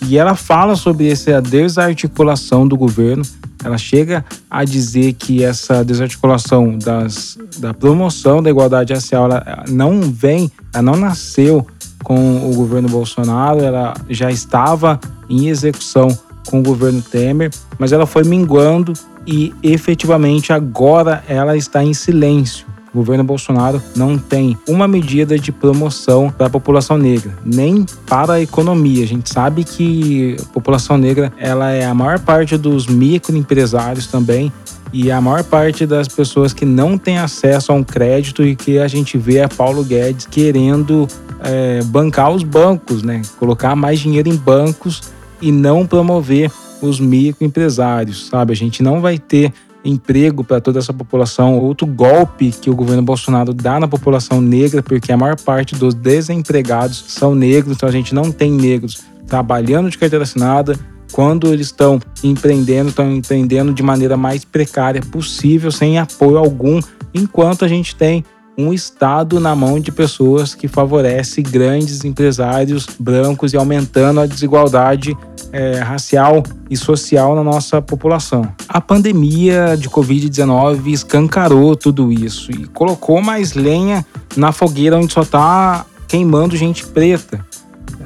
E 0.07 0.17
ela 0.17 0.35
fala 0.35 0.75
sobre 0.75 1.09
essa 1.09 1.41
desarticulação 1.41 2.67
do 2.67 2.77
governo. 2.77 3.23
Ela 3.63 3.77
chega 3.77 4.23
a 4.49 4.63
dizer 4.63 5.13
que 5.13 5.43
essa 5.43 5.83
desarticulação 5.83 6.77
das, 6.77 7.37
da 7.57 7.73
promoção 7.73 8.43
da 8.43 8.49
igualdade 8.49 8.93
racial 8.93 9.27
não 9.67 10.01
vem, 10.01 10.51
ela 10.71 10.83
não 10.83 10.95
nasceu 10.95 11.65
com 12.03 12.51
o 12.51 12.53
governo 12.53 12.87
Bolsonaro, 12.87 13.61
ela 13.61 13.95
já 14.07 14.29
estava 14.29 14.99
em 15.29 15.47
execução 15.47 16.07
com 16.47 16.59
o 16.59 16.63
governo 16.63 17.01
Temer, 17.01 17.51
mas 17.77 17.91
ela 17.91 18.05
foi 18.05 18.23
minguando 18.23 18.93
e 19.25 19.53
efetivamente 19.63 20.53
agora 20.53 21.23
ela 21.27 21.57
está 21.57 21.83
em 21.83 21.93
silêncio. 21.93 22.65
O 22.93 22.99
governo 22.99 23.25
Bolsonaro 23.25 23.81
não 23.93 24.17
tem 24.17 24.57
uma 24.65 24.87
medida 24.87 25.37
de 25.37 25.51
promoção 25.51 26.31
para 26.31 26.47
a 26.47 26.49
população 26.49 26.97
negra, 26.97 27.37
nem 27.43 27.85
para 28.07 28.33
a 28.33 28.41
economia. 28.41 29.03
A 29.03 29.07
gente 29.07 29.29
sabe 29.29 29.65
que 29.65 30.37
a 30.39 30.53
população 30.53 30.97
negra 30.97 31.33
ela 31.37 31.71
é 31.71 31.83
a 31.83 31.93
maior 31.93 32.19
parte 32.19 32.57
dos 32.57 32.87
microempresários 32.87 34.07
também 34.07 34.49
E 34.93 35.11
a 35.11 35.19
maior 35.19 35.43
parte 35.43 35.85
das 35.85 36.07
pessoas 36.07 36.53
que 36.53 36.63
não 36.63 36.97
tem 36.97 37.17
acesso 37.17 37.73
a 37.73 37.75
um 37.75 37.83
crédito 37.83 38.45
e 38.45 38.55
que 38.55 38.79
a 38.79 38.87
gente 38.87 39.17
vê 39.17 39.45
Paulo 39.45 39.83
Guedes 39.83 40.25
querendo 40.25 41.05
é, 41.43 41.83
bancar 41.83 42.31
os 42.31 42.43
bancos, 42.43 43.03
né? 43.03 43.21
Colocar 43.37 43.75
mais 43.75 43.99
dinheiro 43.99 44.29
em 44.29 44.35
bancos 44.37 45.01
e 45.41 45.51
não 45.51 45.85
promover 45.85 46.51
os 46.81 46.99
microempresários, 46.99 48.27
sabe? 48.27 48.53
A 48.53 48.55
gente 48.55 48.83
não 48.83 49.01
vai 49.01 49.17
ter 49.17 49.53
emprego 49.83 50.43
para 50.43 50.59
toda 50.59 50.79
essa 50.79 50.93
população. 50.93 51.59
Outro 51.59 51.85
golpe 51.85 52.51
que 52.51 52.69
o 52.69 52.75
governo 52.75 53.03
Bolsonaro 53.03 53.53
dá 53.53 53.79
na 53.79 53.87
população 53.87 54.41
negra, 54.41 54.81
porque 54.81 55.11
a 55.11 55.17
maior 55.17 55.39
parte 55.39 55.75
dos 55.75 55.93
desempregados 55.93 57.05
são 57.07 57.35
negros, 57.35 57.75
então 57.75 57.87
a 57.87 57.91
gente 57.91 58.13
não 58.13 58.31
tem 58.31 58.51
negros 58.51 59.03
trabalhando 59.27 59.89
de 59.89 59.97
carteira 59.97 60.23
assinada. 60.23 60.77
Quando 61.11 61.53
eles 61.53 61.67
estão 61.67 61.99
empreendendo, 62.23 62.89
estão 62.89 63.09
empreendendo 63.11 63.73
de 63.73 63.83
maneira 63.83 64.17
mais 64.17 64.43
precária 64.43 65.01
possível, 65.01 65.71
sem 65.71 65.97
apoio 65.97 66.37
algum, 66.37 66.81
enquanto 67.13 67.63
a 67.63 67.67
gente 67.67 67.95
tem 67.95 68.25
um 68.57 68.73
Estado 68.73 69.39
na 69.39 69.55
mão 69.55 69.79
de 69.79 69.91
pessoas 69.91 70.55
que 70.55 70.67
favorece 70.67 71.41
grandes 71.41 72.03
empresários 72.03 72.87
brancos 72.99 73.53
e 73.53 73.57
aumentando 73.57 74.21
a 74.21 74.25
desigualdade 74.25 75.15
é, 75.51 75.79
racial 75.79 76.43
e 76.69 76.75
social 76.75 77.35
na 77.35 77.43
nossa 77.43 77.81
população. 77.81 78.47
A 78.67 78.81
pandemia 78.81 79.75
de 79.77 79.89
Covid-19 79.89 80.87
escancarou 80.87 81.75
tudo 81.75 82.11
isso 82.11 82.51
e 82.51 82.65
colocou 82.67 83.21
mais 83.21 83.53
lenha 83.53 84.05
na 84.35 84.51
fogueira 84.51 84.97
onde 84.97 85.13
só 85.13 85.21
está 85.21 85.85
queimando 86.07 86.55
gente 86.55 86.85
preta 86.85 87.45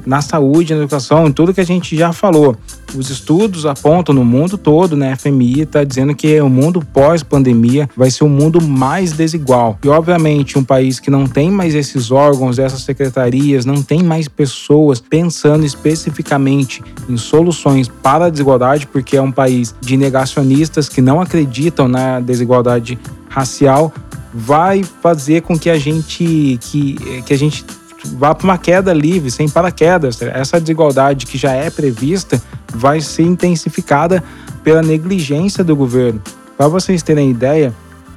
na 0.06 0.20
saúde, 0.20 0.74
na 0.74 0.80
educação, 0.80 1.26
em 1.26 1.32
tudo 1.32 1.54
que 1.54 1.60
a 1.60 1.66
gente 1.66 1.96
já 1.96 2.12
falou. 2.12 2.56
Os 2.94 3.10
estudos 3.10 3.66
apontam 3.66 4.14
no 4.14 4.24
mundo 4.24 4.58
todo, 4.58 4.96
né? 4.96 5.12
A 5.12 5.16
FMI 5.16 5.60
está 5.62 5.84
dizendo 5.84 6.14
que 6.14 6.40
o 6.40 6.48
mundo 6.48 6.84
pós-pandemia 6.92 7.88
vai 7.96 8.10
ser 8.10 8.24
um 8.24 8.28
mundo 8.28 8.60
mais 8.60 9.12
desigual. 9.12 9.78
E, 9.84 9.88
obviamente, 9.88 10.58
um 10.58 10.64
país 10.64 10.98
que 10.98 11.10
não 11.10 11.26
tem 11.26 11.50
mais 11.50 11.74
esses 11.74 12.10
órgãos, 12.10 12.58
essas 12.58 12.82
secretarias, 12.82 13.64
não 13.64 13.82
tem 13.82 14.02
mais 14.02 14.26
pessoas 14.26 15.00
pensando 15.00 15.64
especificamente 15.64 16.82
em 17.08 17.16
soluções 17.16 17.88
para 17.88 18.26
a 18.26 18.30
desigualdade, 18.30 18.86
porque 18.86 19.16
é 19.16 19.22
um 19.22 19.32
país 19.32 19.74
de 19.80 19.96
negacionistas 19.96 20.88
que 20.88 21.00
não 21.00 21.20
acreditam 21.20 21.86
na 21.86 22.20
desigualdade 22.20 22.98
racial, 23.28 23.92
vai 24.32 24.82
fazer 24.82 25.42
com 25.42 25.58
que 25.58 25.70
a 25.70 25.78
gente 25.78 26.58
que, 26.60 27.22
que 27.24 27.32
a 27.32 27.38
gente 27.38 27.64
vá 28.04 28.34
para 28.34 28.44
uma 28.44 28.58
queda 28.58 28.92
livre, 28.92 29.30
sem 29.30 29.48
paraquedas. 29.48 30.20
Essa 30.22 30.60
desigualdade 30.60 31.26
que 31.26 31.38
já 31.38 31.52
é 31.52 31.70
prevista 31.70 32.40
vai 32.74 33.00
ser 33.00 33.22
intensificada 33.22 34.22
pela 34.62 34.82
negligência 34.82 35.64
do 35.64 35.74
governo. 35.74 36.20
Para 36.56 36.68
vocês 36.68 37.02
terem 37.02 37.30
ideia, 37.30 37.74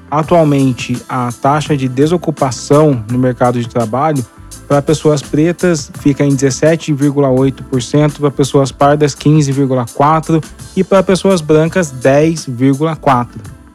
atualmente 0.09 1.01
a 1.07 1.31
taxa 1.31 1.75
de 1.75 1.87
desocupação 1.87 3.03
no 3.09 3.17
mercado 3.17 3.59
de 3.59 3.67
trabalho 3.67 4.23
para 4.67 4.81
pessoas 4.81 5.21
pretas 5.21 5.91
fica 5.99 6.25
em 6.25 6.35
17,8%, 6.35 8.19
para 8.19 8.31
pessoas 8.31 8.71
pardas 8.71 9.15
15,4% 9.15 10.43
e 10.75 10.83
para 10.83 11.03
pessoas 11.03 11.41
brancas 11.41 11.93
10,4%. 11.93 13.27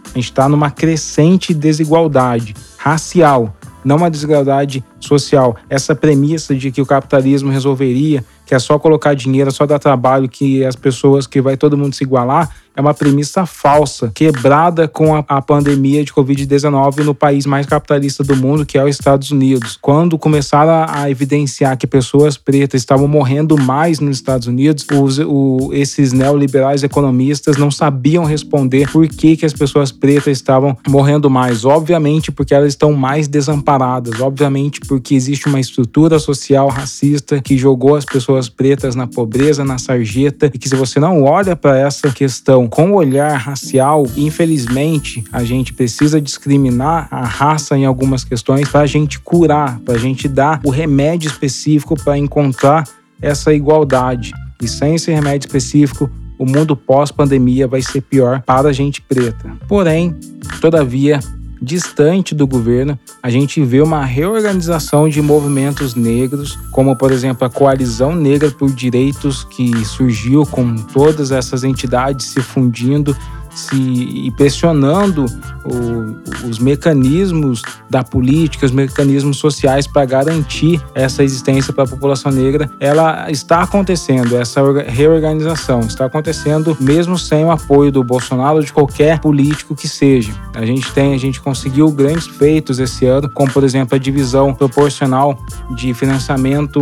A 0.04 0.08
gente 0.14 0.24
está 0.24 0.48
numa 0.48 0.70
crescente 0.70 1.52
desigualdade 1.52 2.54
racial, 2.76 3.54
não 3.88 3.96
uma 3.96 4.10
desigualdade 4.10 4.84
social. 5.00 5.56
Essa 5.70 5.94
premissa 5.94 6.54
de 6.54 6.70
que 6.70 6.82
o 6.82 6.86
capitalismo 6.86 7.50
resolveria, 7.50 8.22
que 8.44 8.54
é 8.54 8.58
só 8.58 8.78
colocar 8.78 9.14
dinheiro, 9.14 9.48
é 9.48 9.50
só 9.50 9.64
dar 9.64 9.78
trabalho, 9.78 10.28
que 10.28 10.62
as 10.62 10.76
pessoas, 10.76 11.26
que 11.26 11.40
vai 11.40 11.56
todo 11.56 11.76
mundo 11.76 11.94
se 11.94 12.04
igualar, 12.04 12.54
é 12.78 12.80
uma 12.80 12.94
premissa 12.94 13.44
falsa, 13.44 14.12
quebrada 14.14 14.86
com 14.86 15.16
a, 15.16 15.24
a 15.26 15.42
pandemia 15.42 16.04
de 16.04 16.12
Covid-19 16.12 17.02
no 17.02 17.12
país 17.12 17.44
mais 17.44 17.66
capitalista 17.66 18.22
do 18.22 18.36
mundo, 18.36 18.64
que 18.64 18.78
é 18.78 18.84
os 18.84 18.90
Estados 18.90 19.32
Unidos. 19.32 19.76
Quando 19.82 20.16
começaram 20.16 20.70
a, 20.70 21.00
a 21.00 21.10
evidenciar 21.10 21.76
que 21.76 21.88
pessoas 21.88 22.36
pretas 22.36 22.80
estavam 22.80 23.08
morrendo 23.08 23.58
mais 23.60 23.98
nos 23.98 24.18
Estados 24.18 24.46
Unidos, 24.46 24.86
os, 24.92 25.18
o, 25.18 25.70
esses 25.72 26.12
neoliberais 26.12 26.84
economistas 26.84 27.56
não 27.56 27.68
sabiam 27.68 28.22
responder 28.22 28.88
por 28.92 29.08
que, 29.08 29.36
que 29.36 29.44
as 29.44 29.52
pessoas 29.52 29.90
pretas 29.90 30.36
estavam 30.36 30.78
morrendo 30.86 31.28
mais. 31.28 31.64
Obviamente, 31.64 32.30
porque 32.30 32.54
elas 32.54 32.68
estão 32.68 32.92
mais 32.92 33.26
desamparadas. 33.26 34.20
Obviamente, 34.20 34.78
porque 34.86 35.16
existe 35.16 35.48
uma 35.48 35.58
estrutura 35.58 36.20
social 36.20 36.68
racista 36.68 37.40
que 37.40 37.58
jogou 37.58 37.96
as 37.96 38.04
pessoas 38.04 38.48
pretas 38.48 38.94
na 38.94 39.08
pobreza, 39.08 39.64
na 39.64 39.78
sarjeta, 39.78 40.46
e 40.46 40.50
que 40.56 40.68
se 40.68 40.76
você 40.76 41.00
não 41.00 41.24
olha 41.24 41.56
para 41.56 41.76
essa 41.76 42.12
questão 42.12 42.67
com 42.68 42.92
o 42.92 42.94
olhar 42.94 43.36
racial, 43.36 44.06
infelizmente, 44.16 45.24
a 45.32 45.44
gente 45.44 45.72
precisa 45.72 46.20
discriminar 46.20 47.08
a 47.10 47.24
raça 47.24 47.76
em 47.76 47.84
algumas 47.84 48.24
questões 48.24 48.68
para 48.68 48.80
a 48.80 48.86
gente 48.86 49.18
curar, 49.20 49.78
para 49.80 49.94
a 49.94 49.98
gente 49.98 50.28
dar 50.28 50.60
o 50.64 50.70
remédio 50.70 51.28
específico 51.28 51.96
para 52.02 52.18
encontrar 52.18 52.84
essa 53.20 53.52
igualdade. 53.52 54.32
E 54.62 54.68
sem 54.68 54.94
esse 54.94 55.10
remédio 55.12 55.46
específico, 55.46 56.10
o 56.38 56.46
mundo 56.46 56.76
pós-pandemia 56.76 57.66
vai 57.66 57.82
ser 57.82 58.00
pior 58.00 58.42
para 58.42 58.68
a 58.68 58.72
gente 58.72 59.02
preta. 59.02 59.50
Porém, 59.66 60.14
todavia, 60.60 61.20
distante 61.60 62.34
do 62.34 62.46
governo, 62.46 62.98
a 63.22 63.30
gente 63.30 63.62
vê 63.64 63.80
uma 63.80 64.04
reorganização 64.04 65.08
de 65.08 65.20
movimentos 65.20 65.94
negros, 65.94 66.58
como 66.70 66.96
por 66.96 67.12
exemplo 67.12 67.46
a 67.46 67.50
Coalizão 67.50 68.14
Negra 68.14 68.50
por 68.50 68.70
Direitos, 68.70 69.44
que 69.44 69.84
surgiu 69.84 70.46
com 70.46 70.76
todas 70.76 71.32
essas 71.32 71.64
entidades 71.64 72.26
se 72.26 72.40
fundindo 72.40 73.16
se 73.54 74.32
pressionando 74.36 75.26
o, 75.64 76.46
os 76.48 76.58
mecanismos 76.58 77.62
da 77.88 78.04
política, 78.04 78.66
os 78.66 78.72
mecanismos 78.72 79.38
sociais 79.38 79.86
para 79.86 80.04
garantir 80.04 80.80
essa 80.94 81.22
existência 81.22 81.72
para 81.72 81.84
a 81.84 81.86
população 81.86 82.30
negra, 82.30 82.70
ela 82.78 83.30
está 83.30 83.62
acontecendo, 83.62 84.36
essa 84.36 84.60
reorganização 84.86 85.80
está 85.80 86.04
acontecendo 86.04 86.76
mesmo 86.80 87.18
sem 87.18 87.44
o 87.44 87.50
apoio 87.50 87.90
do 87.90 88.02
Bolsonaro 88.04 88.56
ou 88.56 88.62
de 88.62 88.72
qualquer 88.72 89.18
político 89.18 89.74
que 89.74 89.88
seja. 89.88 90.32
A 90.54 90.64
gente 90.64 90.92
tem, 90.92 91.14
a 91.14 91.18
gente 91.18 91.40
conseguiu 91.40 91.90
grandes 91.90 92.26
feitos 92.26 92.78
esse 92.78 93.06
ano, 93.06 93.28
como 93.28 93.50
por 93.52 93.64
exemplo 93.64 93.96
a 93.96 93.98
divisão 93.98 94.54
proporcional 94.54 95.38
de 95.74 95.92
financiamento 95.94 96.80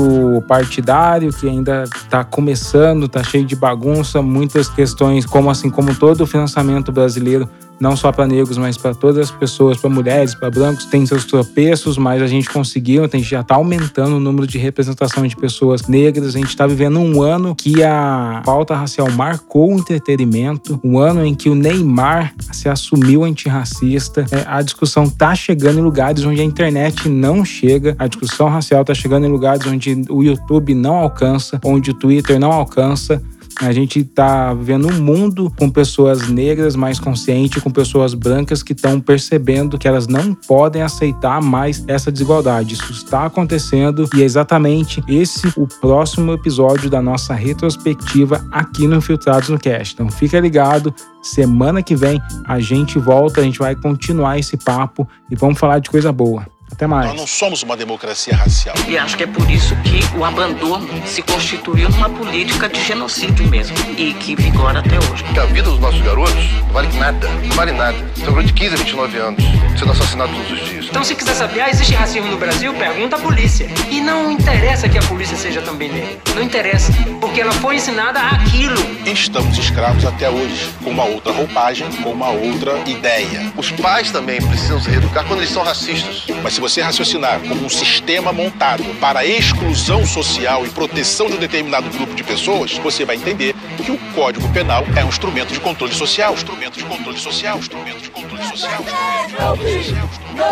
partidário, 0.49 1.33
que 1.33 1.49
ainda 1.49 1.85
está 1.85 2.25
começando, 2.25 3.07
está 3.07 3.23
cheio 3.23 3.45
de 3.45 3.57
bagunça, 3.57 4.21
muitas 4.23 4.69
questões, 4.69 5.25
como 5.25 5.51
assim 5.51 5.71
como 5.71 5.95
todo 5.95 6.23
o 6.23 6.27
financiamento 6.27 6.56
brasileiro 6.93 7.49
não 7.79 7.97
só 7.97 8.11
para 8.11 8.27
negros, 8.27 8.57
mas 8.57 8.77
para 8.77 8.95
todas 8.95 9.31
as 9.31 9.31
pessoas, 9.31 9.77
para 9.77 9.91
mulheres, 9.91 10.35
para 10.35 10.51
brancos, 10.51 10.87
tem 10.87 11.05
seus 11.05 11.25
tropeços, 11.25 11.99
mas 11.99 12.23
a 12.23 12.27
gente 12.27 12.49
conseguiu, 12.49 13.05
a 13.05 13.09
gente 13.09 13.29
já 13.29 13.41
está 13.41 13.57
aumentando 13.57 14.17
o 14.17 14.21
número 14.21 14.47
de 14.47 14.59
representação 14.59 15.27
de 15.27 15.37
pessoas 15.37 15.87
negras. 15.87 16.35
A 16.35 16.39
gente 16.39 16.49
está 16.49 16.67
vivendo 16.67 16.99
um 16.99 17.23
ano 17.23 17.55
que 17.55 17.83
a 17.83 18.43
pauta 18.45 18.75
racial 18.75 19.11
marcou 19.11 19.75
o 19.75 19.79
entretenimento, 19.79 20.81
um 20.83 20.99
ano 20.99 21.25
em 21.25 21.35
que 21.35 21.49
o 21.49 21.55
Neymar 21.55 22.35
se 22.53 22.69
assumiu 22.69 23.25
antirracista. 23.25 24.25
É, 24.31 24.45
a 24.47 24.63
discussão 24.63 25.05
está 25.05 25.35
chegando 25.35 25.79
em 25.79 25.83
lugares 25.83 26.25
onde 26.25 26.41
a 26.41 26.45
internet 26.45 27.09
não 27.09 27.45
chega, 27.45 27.95
a 27.99 28.07
discussão 28.07 28.49
racial 28.49 28.81
está 28.81 28.95
chegando 28.95 29.27
em 29.27 29.31
lugares 29.31 29.67
onde 29.67 30.03
o 30.09 30.23
YouTube 30.23 30.75
não 30.75 30.95
alcança, 30.95 31.61
onde 31.65 31.91
o 31.91 31.95
Twitter 31.95 32.41
não 32.41 32.53
alcança. 32.53 33.23
A 33.61 33.73
gente 33.73 34.01
está 34.01 34.53
vivendo 34.53 34.87
um 34.87 35.01
mundo 35.01 35.51
com 35.57 35.71
pessoas 35.71 36.29
negras 36.29 36.77
mais 36.77 37.01
conscientes, 37.01 37.63
com 37.63 37.71
pessoas 37.71 38.13
brancas 38.13 38.63
que 38.63 38.75
estão 38.75 39.01
percebendo 39.01 39.79
que 39.79 39.89
elas 39.89 40.07
não 40.07 40.35
podem 40.35 40.83
aceitar 40.83 41.41
mais 41.41 41.83
essa 41.89 42.13
desigualdade. 42.13 42.75
Isso 42.75 42.93
está 42.93 43.25
acontecendo 43.25 44.09
e 44.15 44.21
é 44.21 44.25
exatamente 44.25 45.03
esse 45.09 45.47
o 45.57 45.67
próximo 45.67 46.33
episódio 46.33 46.91
da 46.91 47.01
nossa 47.01 47.33
retrospectiva 47.33 48.47
aqui 48.53 48.87
no 48.87 48.97
Infiltrados 48.97 49.49
no 49.49 49.59
Cast. 49.59 49.95
Então 49.95 50.11
fica 50.11 50.39
ligado, 50.39 50.95
semana 51.23 51.83
que 51.83 51.97
vem 51.97 52.21
a 52.45 52.61
gente 52.61 52.99
volta, 52.99 53.41
a 53.41 53.45
gente 53.45 53.59
vai 53.59 53.75
continuar 53.75 54.39
esse 54.39 54.57
papo 54.59 55.09
e 55.31 55.35
vamos 55.35 55.59
falar 55.59 55.79
de 55.79 55.89
coisa 55.89 56.13
boa. 56.13 56.56
Até 56.77 56.87
mais. 56.87 57.07
Nós 57.07 57.17
não 57.17 57.27
somos 57.27 57.63
uma 57.63 57.75
democracia 57.75 58.37
racial. 58.37 58.77
E 58.87 58.99
acho 58.99 59.17
que 59.17 59.23
é 59.23 59.27
por 59.27 59.51
isso 59.51 59.75
que 59.77 59.99
o 60.15 60.23
abandono 60.23 60.87
se 61.07 61.23
constituiu 61.23 61.89
numa 61.89 62.11
política 62.11 62.69
de 62.69 62.85
genocídio 62.85 63.49
mesmo. 63.49 63.75
E 63.97 64.13
que 64.13 64.37
vigora 64.37 64.81
até 64.81 64.99
hoje. 64.99 65.25
Que 65.25 65.41
a 65.41 65.47
vida 65.47 65.71
dos 65.71 65.81
nossos 65.81 66.03
garotos 66.03 66.35
não 66.35 66.69
vale 66.75 66.93
nada. 66.99 67.29
Não 67.29 67.57
vale 67.57 67.73
nada. 67.73 67.97
São 68.17 68.27
garotos 68.27 68.47
de 68.49 68.53
15 68.53 68.75
a 68.75 68.77
29 68.77 69.19
anos 69.19 69.45
sendo 69.79 69.93
assassinados 69.93 70.37
todos 70.37 70.53
os 70.53 70.69
dias. 70.69 70.87
Então, 70.87 71.03
se 71.03 71.15
quiser 71.15 71.35
saber, 71.35 71.61
ah, 71.61 71.71
existe 71.71 71.95
racismo 71.95 72.29
no 72.31 72.37
Brasil? 72.37 72.73
Pergunta 72.75 73.17
à 73.17 73.19
polícia. 73.19 73.69
E 73.91 74.01
não 74.01 74.31
interessa 74.31 74.89
que 74.89 74.99
a 74.99 75.03
polícia 75.03 75.37
seja 75.37 75.63
também 75.63 75.91
negra. 75.91 76.19
Não 76.35 76.43
interessa. 76.43 76.93
Porque 77.21 77.41
ela 77.41 77.53
foi 77.53 77.77
ensinada 77.77 78.21
aquilo. 78.21 78.77
Estamos 79.07 79.57
escravos 79.57 80.05
até 80.05 80.29
hoje. 80.29 80.71
Com 80.85 80.91
uma 80.91 81.05
outra 81.05 81.33
roupagem, 81.33 81.91
com 82.03 82.11
uma 82.13 82.31
outra 82.31 82.79
ideia. 82.87 83.53
Os 83.57 83.71
pais 83.71 84.11
também 84.11 84.41
precisam 84.41 84.81
se 84.81 84.91
reeducar 84.91 85.25
quando 85.25 85.41
eles 85.41 85.51
são 85.51 85.63
racistas. 85.63 86.25
Mas 86.43 86.55
se 86.55 86.61
você 86.69 86.83
raciocinar 86.83 87.39
como 87.43 87.65
um 87.65 87.69
sistema 87.69 88.33
montado 88.33 88.83
para 88.99 89.25
exclusão 89.25 90.05
social 90.05 90.67
e 90.67 90.69
proteção 90.71 91.29
de 91.29 91.35
um 91.35 91.39
determinado 91.39 91.89
grupo 91.91 92.13
de 92.13 92.25
pessoas, 92.25 92.77
você 92.79 93.05
vai 93.05 93.15
entender 93.15 93.55
que 93.85 93.93
o 93.93 93.99
Código 94.15 94.53
Penal 94.53 94.85
é 94.97 95.05
um 95.05 95.09
instrumento 95.09 95.53
de 95.53 95.61
controle 95.61 95.95
social, 95.95 96.35
instrumento 96.35 96.77
de 96.77 96.85
controle 96.85 97.19
social, 97.19 97.59
instrumento 97.59 98.01
de 98.01 98.11
controle 98.11 98.43
social. 98.49 98.83
No 98.83 98.89